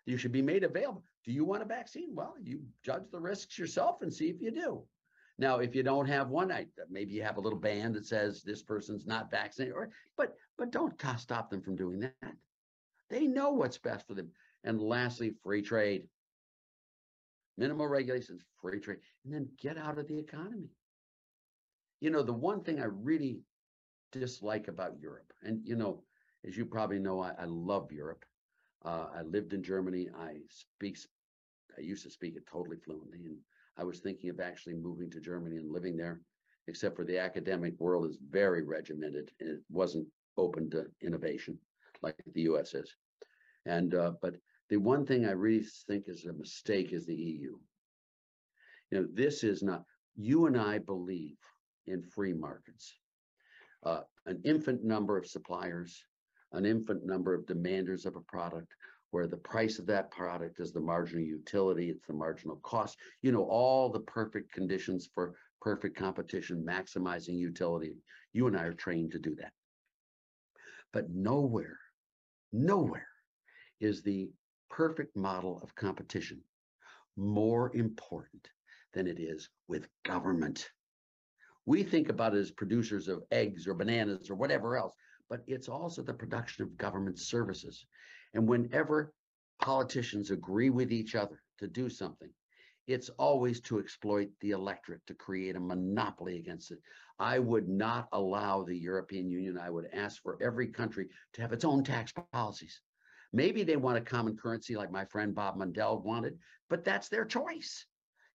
[0.07, 1.05] You should be made available.
[1.25, 2.15] Do you want a vaccine?
[2.15, 4.85] Well, you judge the risks yourself and see if you do.
[5.39, 8.43] Now, if you don't have one, I, maybe you have a little band that says
[8.43, 12.37] this person's not vaccinated, or but but don't stop them from doing that.
[13.11, 14.31] They know what's best for them.
[14.65, 16.09] And lastly, free trade
[17.57, 20.71] minimal regulations, free trade, and then get out of the economy.
[22.01, 23.41] You know, the one thing I really
[24.13, 26.03] dislike about Europe, and you know,
[26.47, 28.25] as you probably know, I, I love Europe.
[28.85, 30.09] Uh, I lived in Germany.
[30.17, 30.99] I speak,
[31.77, 33.39] I used to speak it totally fluently, and
[33.79, 36.21] I was thinking of actually moving to Germany and living there.
[36.69, 41.57] Except for the academic world is very regimented, and it wasn't open to innovation
[42.03, 42.75] like the U.S.
[42.75, 42.95] is.
[43.67, 44.35] And uh, but
[44.69, 47.57] the one thing I really think is a mistake is the EU.
[48.91, 49.85] You know, this is not,
[50.17, 51.37] you and I believe
[51.87, 52.95] in free markets.
[53.85, 56.05] Uh, an infinite number of suppliers,
[56.53, 58.73] an infinite number of demanders of a product,
[59.11, 63.31] where the price of that product is the marginal utility, it's the marginal cost, you
[63.31, 67.95] know, all the perfect conditions for perfect competition, maximizing utility.
[68.33, 69.53] You and I are trained to do that.
[70.93, 71.79] But nowhere,
[72.53, 73.09] nowhere
[73.81, 74.31] is the
[74.71, 76.43] perfect model of competition
[77.17, 78.49] more important
[78.93, 80.71] than it is with government.
[81.65, 84.95] We think about it as producers of eggs or bananas or whatever else,
[85.29, 87.87] but it's also the production of government services.
[88.35, 89.13] And whenever
[89.61, 92.31] politicians agree with each other to do something,
[92.87, 96.79] it's always to exploit the electorate to create a monopoly against it.
[97.19, 101.53] I would not allow the European Union, I would ask for every country to have
[101.53, 102.81] its own tax policies.
[103.37, 106.39] Maybe they want a common currency like my friend Bob Mundell wanted,
[106.71, 107.85] but that's their choice.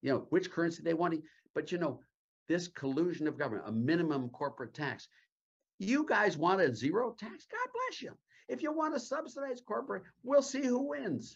[0.03, 1.19] You know, which currency they want.
[1.55, 2.01] But you know,
[2.47, 5.07] this collusion of government, a minimum corporate tax.
[5.79, 7.47] You guys want a zero tax?
[7.51, 8.15] God bless you.
[8.47, 11.35] If you want to subsidize corporate, we'll see who wins.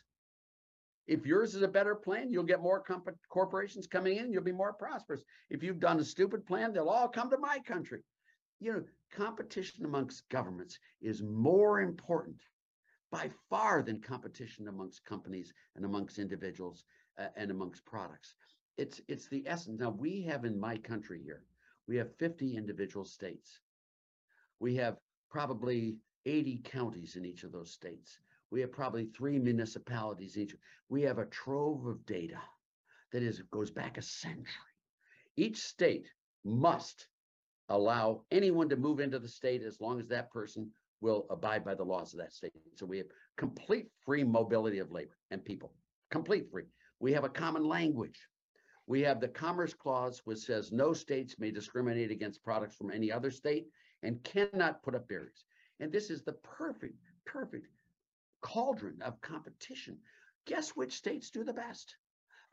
[1.07, 4.51] If yours is a better plan, you'll get more comp- corporations coming in, you'll be
[4.51, 5.23] more prosperous.
[5.49, 8.03] If you've done a stupid plan, they'll all come to my country.
[8.59, 12.37] You know, competition amongst governments is more important
[13.15, 16.83] by far than competition amongst companies and amongst individuals
[17.17, 18.35] uh, and amongst products.
[18.77, 19.79] It's it's the essence.
[19.79, 21.43] Now we have in my country here,
[21.87, 23.61] we have 50 individual states.
[24.59, 24.97] We have
[25.31, 28.19] probably 80 counties in each of those states.
[28.51, 30.53] We have probably three municipalities each.
[30.89, 32.41] We have a trove of data
[33.13, 34.75] that is goes back a century.
[35.37, 36.09] Each state
[36.43, 37.07] must
[37.69, 40.69] allow anyone to move into the state as long as that person
[41.01, 42.53] will abide by the laws of that state.
[42.75, 43.07] So we have
[43.37, 45.73] complete free mobility of labor and people,
[46.09, 46.65] complete free.
[46.99, 48.19] We have a common language.
[48.87, 53.11] We have the Commerce Clause, which says no states may discriminate against products from any
[53.11, 53.67] other state
[54.03, 55.45] and cannot put up barriers.
[55.79, 57.67] And this is the perfect, perfect
[58.41, 59.97] cauldron of competition.
[60.45, 61.95] Guess which states do the best?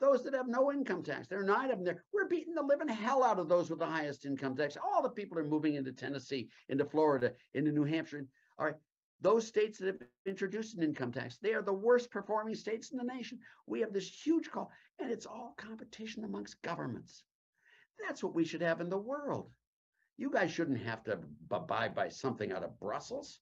[0.03, 1.29] Those that have no income tax.
[1.29, 2.03] There are nine of them there.
[2.13, 4.77] We're beating the living hell out of those with the highest income tax.
[4.77, 8.27] All the people are moving into Tennessee, into Florida, into New Hampshire.
[8.59, 8.75] All right.
[9.21, 12.99] Those states that have introduced an income tax, they are the worst performing states in
[12.99, 13.39] the nation.
[13.69, 17.23] We have this huge call, and it's all competition amongst governments.
[18.05, 19.53] That's what we should have in the world.
[20.17, 21.21] You guys shouldn't have to
[21.53, 23.39] abide by something out of Brussels.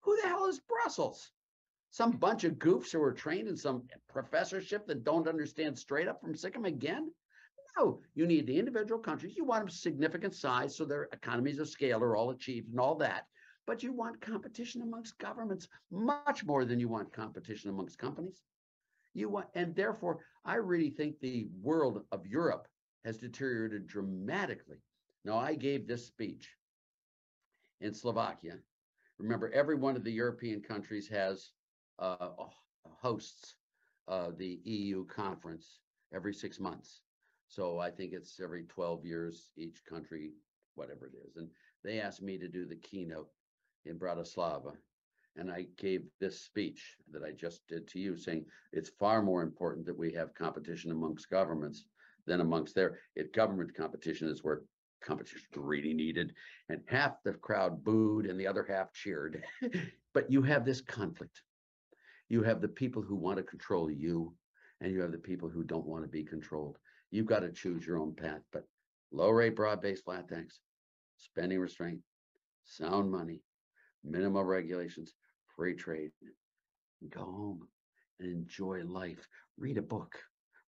[0.00, 1.30] Who the hell is Brussels?
[1.90, 6.20] Some bunch of goofs who are trained in some professorship that don't understand straight up
[6.20, 7.10] from Sikkim again?
[7.76, 9.36] No, you need the individual countries.
[9.36, 12.94] You want them significant size so their economies of scale are all achieved and all
[12.96, 13.26] that
[13.70, 18.42] but you want competition amongst governments much more than you want competition amongst companies.
[19.14, 22.66] You want, and therefore, I really think the world of Europe
[23.04, 24.78] has deteriorated dramatically.
[25.24, 26.48] Now, I gave this speech
[27.80, 28.58] in Slovakia.
[29.18, 31.50] Remember, every one of the European countries has
[33.02, 33.54] hosts
[34.08, 35.78] uh, the EU conference
[36.14, 37.02] every six months.
[37.48, 40.32] So I think it's every 12 years, each country,
[40.74, 41.36] whatever it is.
[41.36, 41.48] And
[41.84, 43.28] they asked me to do the keynote
[43.84, 44.72] in Bratislava.
[45.36, 49.42] And I gave this speech that I just did to you saying it's far more
[49.42, 51.84] important that we have competition amongst governments
[52.26, 54.62] than amongst their it government competition is where
[55.02, 56.34] competition is really needed.
[56.68, 59.42] And half the crowd booed and the other half cheered.
[60.14, 61.42] but you have this conflict.
[62.30, 64.32] You have the people who want to control you,
[64.80, 66.78] and you have the people who don't want to be controlled.
[67.10, 68.40] You've got to choose your own path.
[68.52, 68.64] But
[69.12, 70.60] low rate, broad based flat tax,
[71.18, 71.98] spending restraint,
[72.64, 73.42] sound money,
[74.04, 75.12] minimum regulations,
[75.56, 76.12] free trade.
[77.10, 77.68] Go home
[78.20, 79.26] and enjoy life.
[79.58, 80.16] Read a book,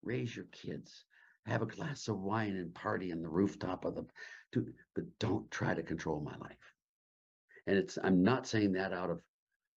[0.02, 1.05] raise your kids,
[1.47, 4.05] have a glass of wine and party on the rooftop of the,
[4.94, 6.56] but don't try to control my life.
[7.66, 9.20] And it's, I'm not saying that out of,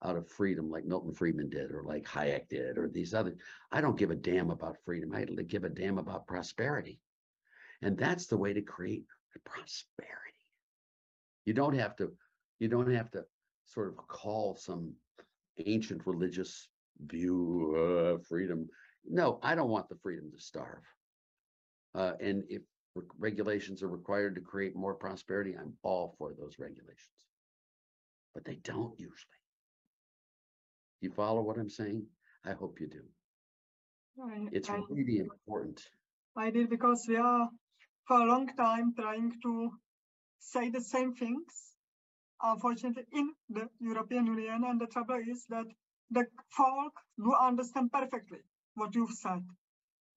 [0.04, 3.36] out of freedom like Milton Friedman did or like Hayek did or these other.
[3.72, 5.14] I don't give a damn about freedom.
[5.14, 7.00] I give a damn about prosperity.
[7.82, 9.06] And that's the way to create
[9.44, 10.16] prosperity.
[11.46, 12.12] You don't have to,
[12.60, 13.26] you don't have to
[13.66, 14.94] sort of call some
[15.66, 16.68] ancient religious
[17.06, 18.68] view uh, freedom.
[19.08, 20.84] No, I don't want the freedom to starve.
[21.94, 22.62] Uh, and if
[22.96, 27.10] re regulations are required to create more prosperity, I'm all for those regulations.
[28.34, 29.45] But they don't usually.
[31.02, 32.06] You follow what I'm saying?
[32.46, 33.04] I hope you do.
[34.24, 35.82] I, it's I, really important.
[36.38, 37.50] I did because we are
[38.08, 39.72] for a long time trying to
[40.40, 41.76] say the same things
[42.42, 44.64] unfortunately in the European Union.
[44.66, 45.66] And the trouble is that
[46.12, 48.40] the folk do understand perfectly
[48.76, 49.44] what you've said.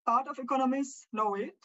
[0.07, 1.57] Part of economists know it,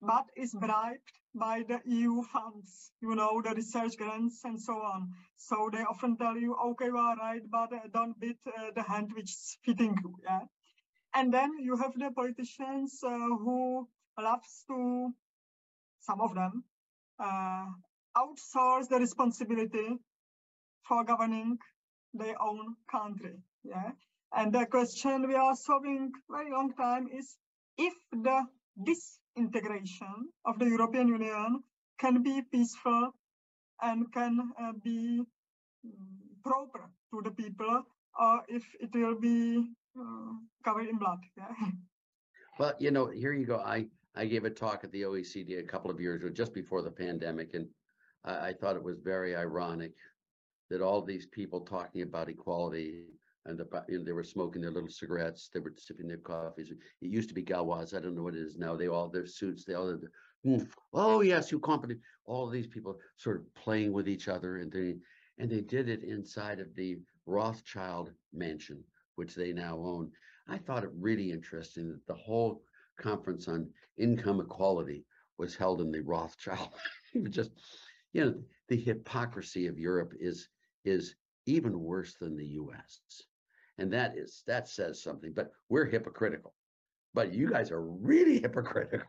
[0.00, 5.10] but is bribed by the EU funds, you know, the research grants and so on.
[5.36, 9.10] So they often tell you, okay, are right, but uh, don't beat uh, the hand
[9.14, 10.16] which is fitting you.
[10.22, 10.40] Yeah.
[11.14, 13.88] And then you have the politicians uh, who
[14.18, 15.12] loves to,
[16.00, 16.64] some of them,
[17.18, 17.66] uh,
[18.16, 19.96] outsource the responsibility
[20.82, 21.58] for governing
[22.12, 23.34] their own country.
[23.64, 23.90] Yeah.
[24.36, 27.36] And the question we are solving very long time is
[27.78, 28.44] if the
[28.82, 31.62] disintegration of the European Union
[31.98, 33.14] can be peaceful
[33.82, 35.22] and can uh, be
[35.84, 36.08] um,
[36.44, 37.82] proper to the people,
[38.18, 39.64] or if it will be
[39.98, 40.32] uh,
[40.64, 41.18] covered in blood.
[41.36, 41.54] Yeah.
[42.56, 43.56] Well, you know, here you go.
[43.58, 46.82] I I gave a talk at the OECD a couple of years ago, just before
[46.82, 47.66] the pandemic, and
[48.24, 49.94] I, I thought it was very ironic
[50.70, 53.06] that all these people talking about equality
[53.46, 56.70] and about, you know, they were smoking their little cigarettes, they were sipping their coffees.
[56.70, 57.94] It used to be Gauloises.
[57.94, 58.74] I don't know what it is now.
[58.74, 59.98] They all their suits, they all
[60.92, 62.00] oh yes, you competent.
[62.26, 64.96] All these people sort of playing with each other and they
[65.38, 68.84] and they did it inside of the Rothschild mansion,
[69.16, 70.10] which they now own.
[70.48, 72.62] I thought it really interesting that the whole
[72.98, 75.04] conference on income equality
[75.38, 76.70] was held in the Rothschild.
[77.30, 77.50] just
[78.12, 78.34] you know,
[78.68, 80.48] the hypocrisy of Europe is
[80.84, 81.16] is
[81.46, 83.00] even worse than the US.
[83.78, 86.54] And that is that says something, but we're hypocritical.
[87.12, 89.08] But you guys are really hypocritical.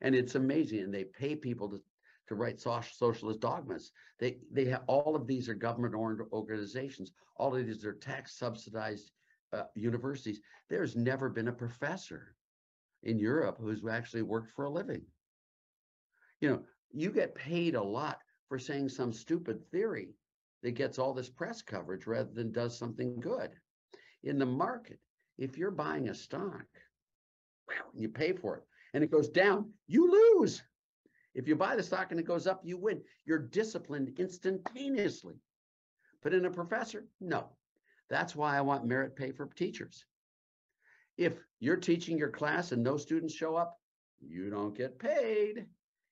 [0.00, 0.80] And it's amazing.
[0.80, 1.80] And they pay people to,
[2.28, 3.92] to write socialist dogmas.
[4.18, 7.12] They they have all of these are government-owned organizations.
[7.36, 9.10] All of these are tax subsidized
[9.52, 10.40] uh, universities.
[10.68, 12.34] There's never been a professor
[13.02, 15.02] in Europe who's actually worked for a living.
[16.40, 20.14] You know, you get paid a lot for saying some stupid theory
[20.62, 23.50] that gets all this press coverage rather than does something good.
[24.22, 24.98] In the market,
[25.36, 26.66] if you're buying a stock,
[27.94, 28.64] you pay for it,
[28.94, 30.62] and it goes down, you lose.
[31.34, 33.02] If you buy the stock and it goes up, you win.
[33.24, 35.36] You're disciplined instantaneously.
[36.22, 37.50] But in a professor, no.
[38.10, 40.04] That's why I want merit pay for teachers.
[41.16, 43.78] If you're teaching your class and no students show up,
[44.20, 45.66] you don't get paid.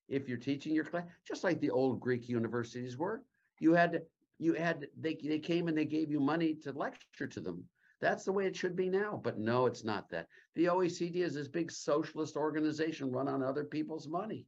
[0.09, 3.23] If you're teaching your class, just like the old Greek universities were,
[3.59, 4.03] you had
[4.39, 7.65] you had they they came and they gave you money to lecture to them.
[8.01, 9.21] That's the way it should be now.
[9.23, 10.27] But no, it's not that.
[10.55, 14.47] The OECD is this big socialist organization run on other people's money.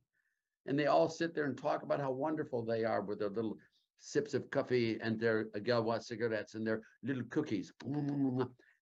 [0.67, 3.57] And they all sit there and talk about how wonderful they are with their little
[3.99, 7.73] sips of coffee and their Agawa cigarettes and their little cookies.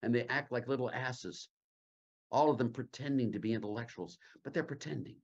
[0.03, 1.47] And they act like little asses.
[2.29, 5.15] All of them pretending to be intellectuals, but they're pretending.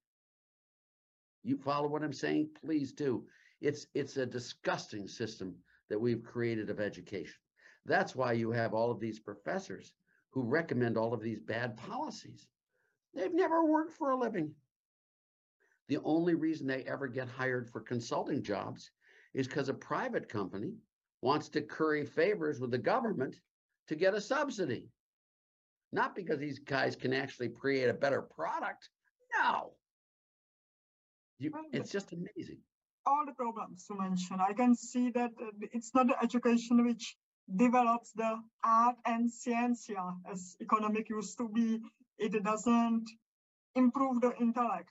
[1.43, 2.51] You follow what I'm saying?
[2.63, 3.25] Please do.
[3.59, 5.55] It's it's a disgusting system
[5.89, 7.35] that we've created of education.
[7.85, 9.93] That's why you have all of these professors
[10.31, 12.47] who recommend all of these bad policies.
[13.13, 14.53] They've never worked for a living.
[15.89, 18.91] The only reason they ever get hired for consulting jobs
[19.33, 20.73] is because a private company
[21.21, 23.35] wants to curry favors with the government
[23.87, 24.89] to get a subsidy.
[25.91, 28.89] Not because these guys can actually create a better product.
[29.37, 29.73] No.
[31.37, 32.59] You, it's just amazing.
[33.05, 37.17] All the problems you mentioned, I can see that uh, it's not the education which
[37.55, 41.79] develops the art and ciencia as economic used to be.
[42.17, 43.09] It doesn't
[43.75, 44.89] improve the intellect.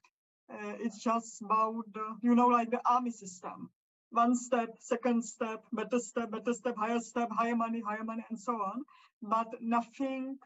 [0.52, 3.70] Uh, it's just about, the, you know, like the army system.
[4.10, 8.38] One step, second step, better step, better step, higher step, higher money, higher money, and
[8.38, 8.82] so on.
[9.22, 10.38] But nothing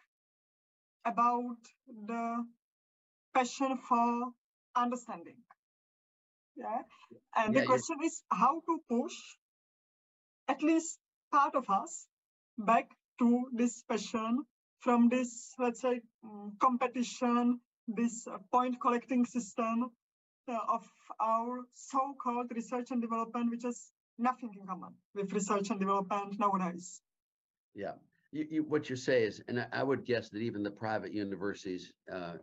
[1.05, 1.57] about
[2.07, 2.45] the
[3.35, 4.33] passion for
[4.77, 5.39] understanding.
[6.57, 6.83] Yeah.
[7.37, 9.15] And Yeah, the question is how to push
[10.49, 10.99] at least
[11.33, 12.07] part of us
[12.59, 14.45] back to this passion
[14.81, 19.91] from this, let's say, mm, competition, this uh, point collecting system
[20.49, 20.87] uh, of
[21.21, 27.01] our so-called research and development, which has nothing in common with research and development nowadays.
[27.75, 27.93] Yeah,
[28.33, 31.93] you, you, what you say is, and I, would guess that even the private universities
[32.13, 32.35] uh,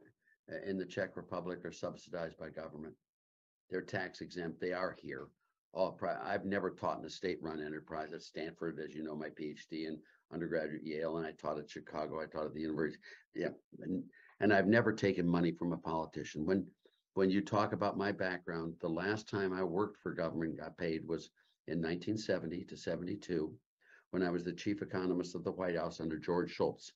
[0.65, 2.93] in the Czech Republic are subsidized by government.
[3.69, 4.59] They're tax exempt.
[4.59, 5.27] They are here.
[5.73, 9.87] All I've never taught in a state-run enterprise at Stanford, as you know, my PhD
[9.87, 9.99] in
[10.31, 12.21] undergraduate Yale, and I taught at Chicago.
[12.21, 12.99] I taught at the university.
[13.35, 14.03] Yeah, and
[14.39, 16.45] and I've never taken money from a politician.
[16.45, 16.67] When
[17.15, 21.07] when you talk about my background, the last time I worked for government got paid
[21.07, 21.31] was
[21.67, 23.53] in 1970 to 72
[24.11, 26.93] when I was the chief economist of the White House under George Shultz.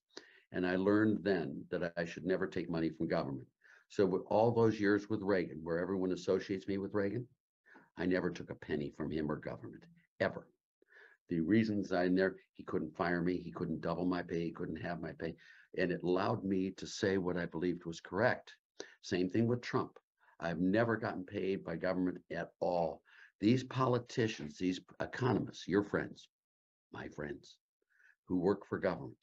[0.51, 3.47] And I learned then that I should never take money from government.
[3.89, 7.27] So with all those years with Reagan, where everyone associates me with Reagan,
[7.97, 9.83] I never took a penny from him or government,
[10.19, 10.47] ever.
[11.29, 14.81] The reasons I'm there, he couldn't fire me, he couldn't double my pay, he couldn't
[14.81, 15.35] have my pay.
[15.77, 18.53] And it allowed me to say what I believed was correct.
[19.01, 19.97] Same thing with Trump.
[20.39, 23.01] I've never gotten paid by government at all.
[23.39, 26.29] These politicians, these economists, your friends,
[26.93, 27.57] my friends,
[28.25, 29.17] who work for government.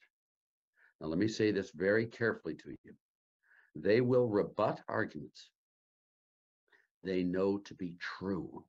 [0.99, 2.93] Now, let me say this very carefully to you.
[3.75, 5.49] They will rebut arguments
[7.05, 8.65] they know to be true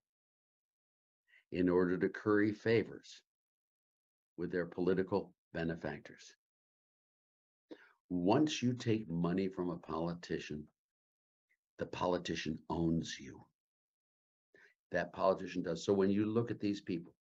[1.53, 3.23] in order to curry favors
[4.37, 6.35] with their political benefactors.
[8.11, 10.65] Once you take money from a politician,
[11.79, 13.41] the politician owns you.
[14.93, 15.85] That politician does.
[15.85, 17.13] So when you look at these people,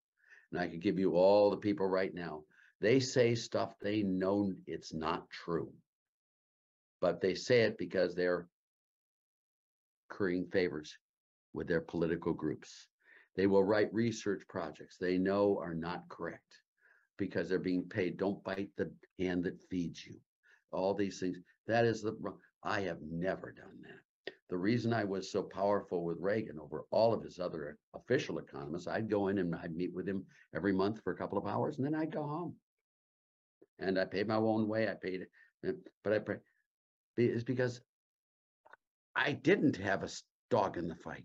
[0.52, 2.44] and I could give you all the people right now,
[2.82, 5.72] they say stuff they know it's not true.
[7.02, 8.48] But they say it because they're
[10.10, 10.96] currying favors
[11.56, 12.88] with their political groups.
[13.36, 16.62] They will write research projects they know are not correct
[17.18, 18.18] because they're being paid.
[18.18, 20.16] Don't bite the hand that feeds you.
[20.72, 21.38] All these things.
[21.68, 22.16] That is the.
[22.64, 24.34] I have never done that.
[24.50, 28.88] The reason I was so powerful with Reagan over all of his other official economists,
[28.88, 30.24] I'd go in and I'd meet with him
[30.56, 32.56] every month for a couple of hours and then I'd go home.
[33.80, 34.88] And I paid my own way.
[34.88, 35.30] I paid it,
[35.66, 35.72] eh,
[36.04, 36.38] but I pray
[37.18, 37.82] is because
[39.16, 40.10] I didn't have a
[40.50, 41.24] dog in the fight.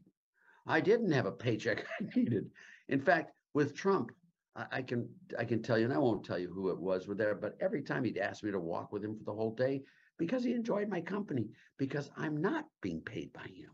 [0.66, 2.50] I didn't have a paycheck I needed.
[2.88, 4.12] In fact, with Trump,
[4.56, 5.08] I, I can
[5.38, 7.56] I can tell you, and I won't tell you who it was with there, but
[7.60, 9.82] every time he'd ask me to walk with him for the whole day
[10.18, 13.70] because he enjoyed my company, because I'm not being paid by him.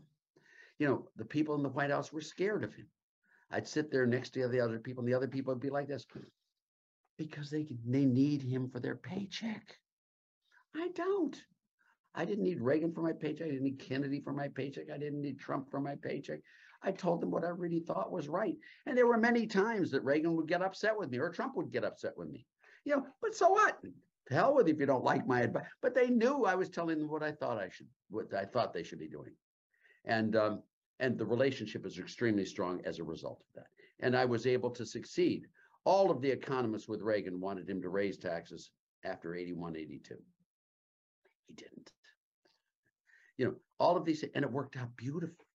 [0.79, 2.87] You know, the people in the White House were scared of him.
[3.51, 5.87] I'd sit there next to the other people, and the other people would be like
[5.87, 6.05] this
[7.17, 9.77] because they they need him for their paycheck.
[10.75, 11.41] I don't.
[12.13, 13.47] I didn't need Reagan for my paycheck.
[13.47, 14.89] I didn't need Kennedy for my paycheck.
[14.93, 16.39] I didn't need Trump for my paycheck.
[16.83, 18.55] I told them what I really thought was right.
[18.85, 21.71] And there were many times that Reagan would get upset with me or Trump would
[21.71, 22.45] get upset with me.
[22.85, 23.79] You know, but so what?
[24.29, 25.65] hell with if you don't like my advice.
[25.81, 28.73] But they knew I was telling them what I thought I should, what I thought
[28.73, 29.31] they should be doing.
[30.05, 30.63] And, um,
[30.99, 33.67] and the relationship is extremely strong as a result of that.
[34.05, 35.47] And I was able to succeed.
[35.85, 38.71] All of the economists with Reagan wanted him to raise taxes
[39.03, 40.15] after 81, 82.
[41.45, 41.91] He didn't.
[43.37, 45.46] You know, all of these, and it worked out beautifully.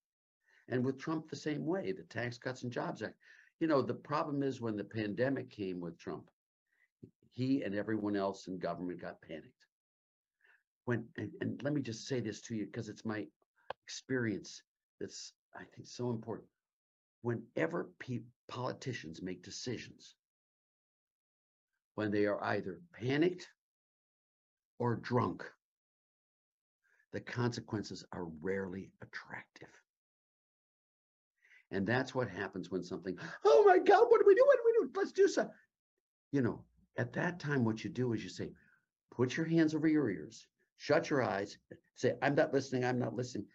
[0.73, 3.17] And with Trump, the same way, the Tax Cuts and Jobs Act.
[3.61, 6.31] You know, the problem is when the pandemic came with Trump,
[7.31, 9.67] he and everyone else in government got panicked.
[10.87, 13.27] When, and, and let me just say this to you because it's my
[13.85, 14.63] experience
[14.99, 16.49] that's, I think, so important.
[17.21, 20.15] Whenever pe- politicians make decisions,
[21.97, 23.47] when they are either panicked
[24.79, 25.45] or drunk,
[27.13, 29.69] the consequences are rarely attractive.
[31.73, 34.45] And that's what happens when something, oh my God, what do we do?
[34.47, 34.93] What do we do?
[34.95, 35.55] Let's do something.
[36.31, 36.63] You know,
[36.99, 38.51] at that time, what you do is you say,
[39.11, 40.47] put your hands over your ears,
[40.77, 41.57] shut your eyes,
[41.95, 43.47] say, I'm not listening, I'm not listening.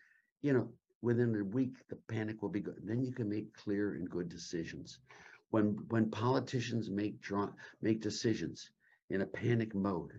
[0.41, 0.69] You know,
[1.01, 2.81] within a week, the panic will be good.
[2.83, 4.99] Then you can make clear and good decisions.
[5.51, 7.49] When when politicians make draw,
[7.81, 8.71] make decisions
[9.09, 10.11] in a panic mode,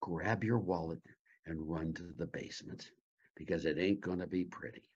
[0.00, 1.02] grab your wallet
[1.46, 2.90] and run to the basement
[3.34, 4.93] because it ain't gonna be pretty.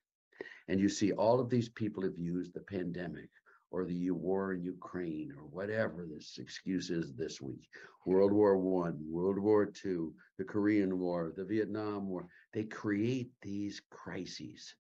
[0.69, 3.31] And you see all of these people have used the pandemic
[3.71, 7.69] or the war in Ukraine or whatever this excuse is this week.
[8.07, 12.29] World War One, World War Two, the Korean War, the Vietnam War.
[12.53, 14.75] They create these crises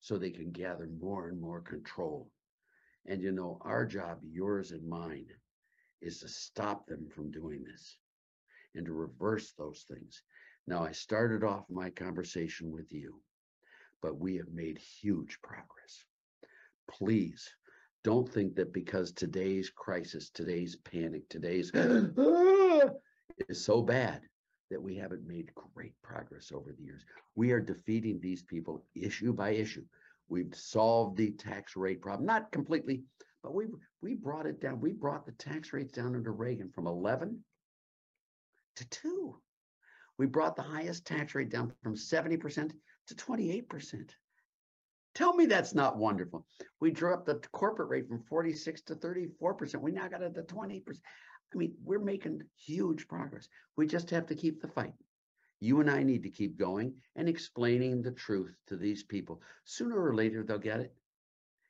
[0.00, 2.30] so they can gather more and more control.
[3.06, 5.28] And you know, our job, yours and mine,
[6.00, 7.98] is to stop them from doing this
[8.74, 10.22] and to reverse those things.
[10.66, 13.20] Now, I started off my conversation with you,
[14.04, 16.04] but we have made huge progress.
[16.90, 17.48] Please
[18.02, 21.70] don't think that because today's crisis, today's panic, today's
[23.48, 24.20] is so bad
[24.70, 27.00] that we haven't made great progress over the years.
[27.34, 29.86] We are defeating these people issue by issue.
[30.28, 33.04] We've solved the tax rate problem, not completely,
[33.42, 33.68] but we
[34.02, 34.82] we brought it down.
[34.82, 37.42] We brought the tax rates down under Reagan from 11
[38.76, 39.40] to 2.
[40.18, 42.70] We brought the highest tax rate down from 70%
[43.08, 44.10] to 28%.
[45.14, 46.46] Tell me that's not wonderful.
[46.80, 49.80] We drew up the corporate rate from 46 to 34%.
[49.80, 50.82] We now got it to 20%.
[51.52, 53.48] I mean, we're making huge progress.
[53.76, 54.94] We just have to keep the fight.
[55.60, 59.40] You and I need to keep going and explaining the truth to these people.
[59.64, 60.92] Sooner or later, they'll get it.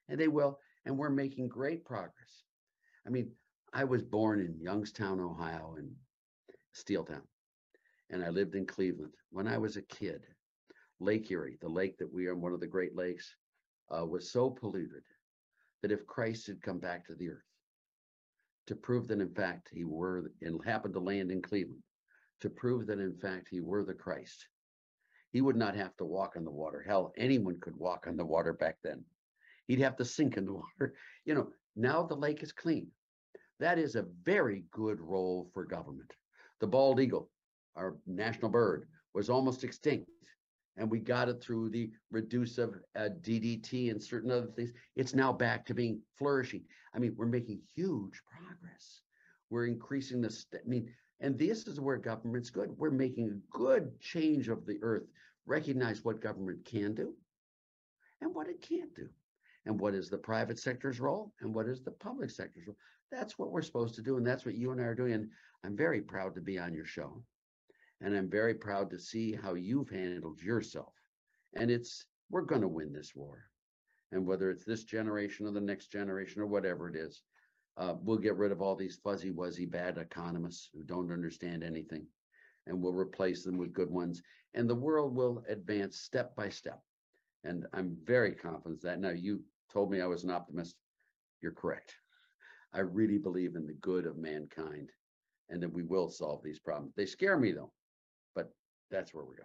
[0.09, 0.59] And they will.
[0.86, 2.44] And we're making great progress.
[3.06, 3.31] I mean,
[3.74, 5.90] I was born in Youngstown, Ohio, and
[6.74, 7.23] Steeltown.
[8.11, 9.12] And I lived in Cleveland.
[9.31, 10.27] When I was a kid,
[11.00, 13.34] Lake Erie, the lake that we are one of the Great Lakes,
[13.90, 15.02] uh, was so polluted
[15.82, 17.44] that if Christ had come back to the earth
[18.66, 21.82] to prove that in fact he were and happened to land in Cleveland,
[22.40, 24.46] to prove that in fact he were the Christ,
[25.32, 26.82] he would not have to walk on the water.
[26.86, 29.04] Hell, anyone could walk on the water back then.
[29.66, 30.94] He'd have to sink in the water.
[31.24, 32.86] You know, now the lake is clean.
[33.60, 36.12] That is a very good role for government.
[36.60, 37.30] The bald eagle,
[37.76, 40.08] our national bird, was almost extinct
[40.76, 44.72] and we got it through the reduce of uh, DDT and certain other things.
[44.96, 46.64] It's now back to being flourishing.
[46.94, 49.02] I mean, we're making huge progress.
[49.51, 50.90] We're increasing the, st- I mean,
[51.20, 52.70] and this is where government's good.
[52.76, 55.06] We're making a good change of the earth,
[55.46, 57.14] recognize what government can do
[58.20, 59.09] and what it can't do.
[59.66, 62.76] And what is the private sector's role and what is the public sector's role?
[63.10, 64.18] That's what we're supposed to do.
[64.18, 65.12] And that's what you and I are doing.
[65.12, 65.30] And
[65.64, 67.22] I'm very proud to be on your show.
[68.00, 70.92] And I'm very proud to see how you've handled yourself.
[71.54, 73.44] And it's, we're going to win this war.
[74.12, 77.22] And whether it's this generation or the next generation or whatever it is,
[77.76, 82.06] uh, we'll get rid of all these fuzzy wuzzy bad economists who don't understand anything.
[82.66, 84.22] And we'll replace them with good ones.
[84.54, 86.80] And the world will advance step by step.
[87.42, 89.42] And I'm very confident that now you
[89.72, 90.76] told me I was an optimist.
[91.42, 91.96] You're correct.
[92.72, 94.90] I really believe in the good of mankind
[95.50, 96.94] and that we will solve these problems.
[96.96, 97.72] They scare me though,
[98.94, 99.44] that's where we go.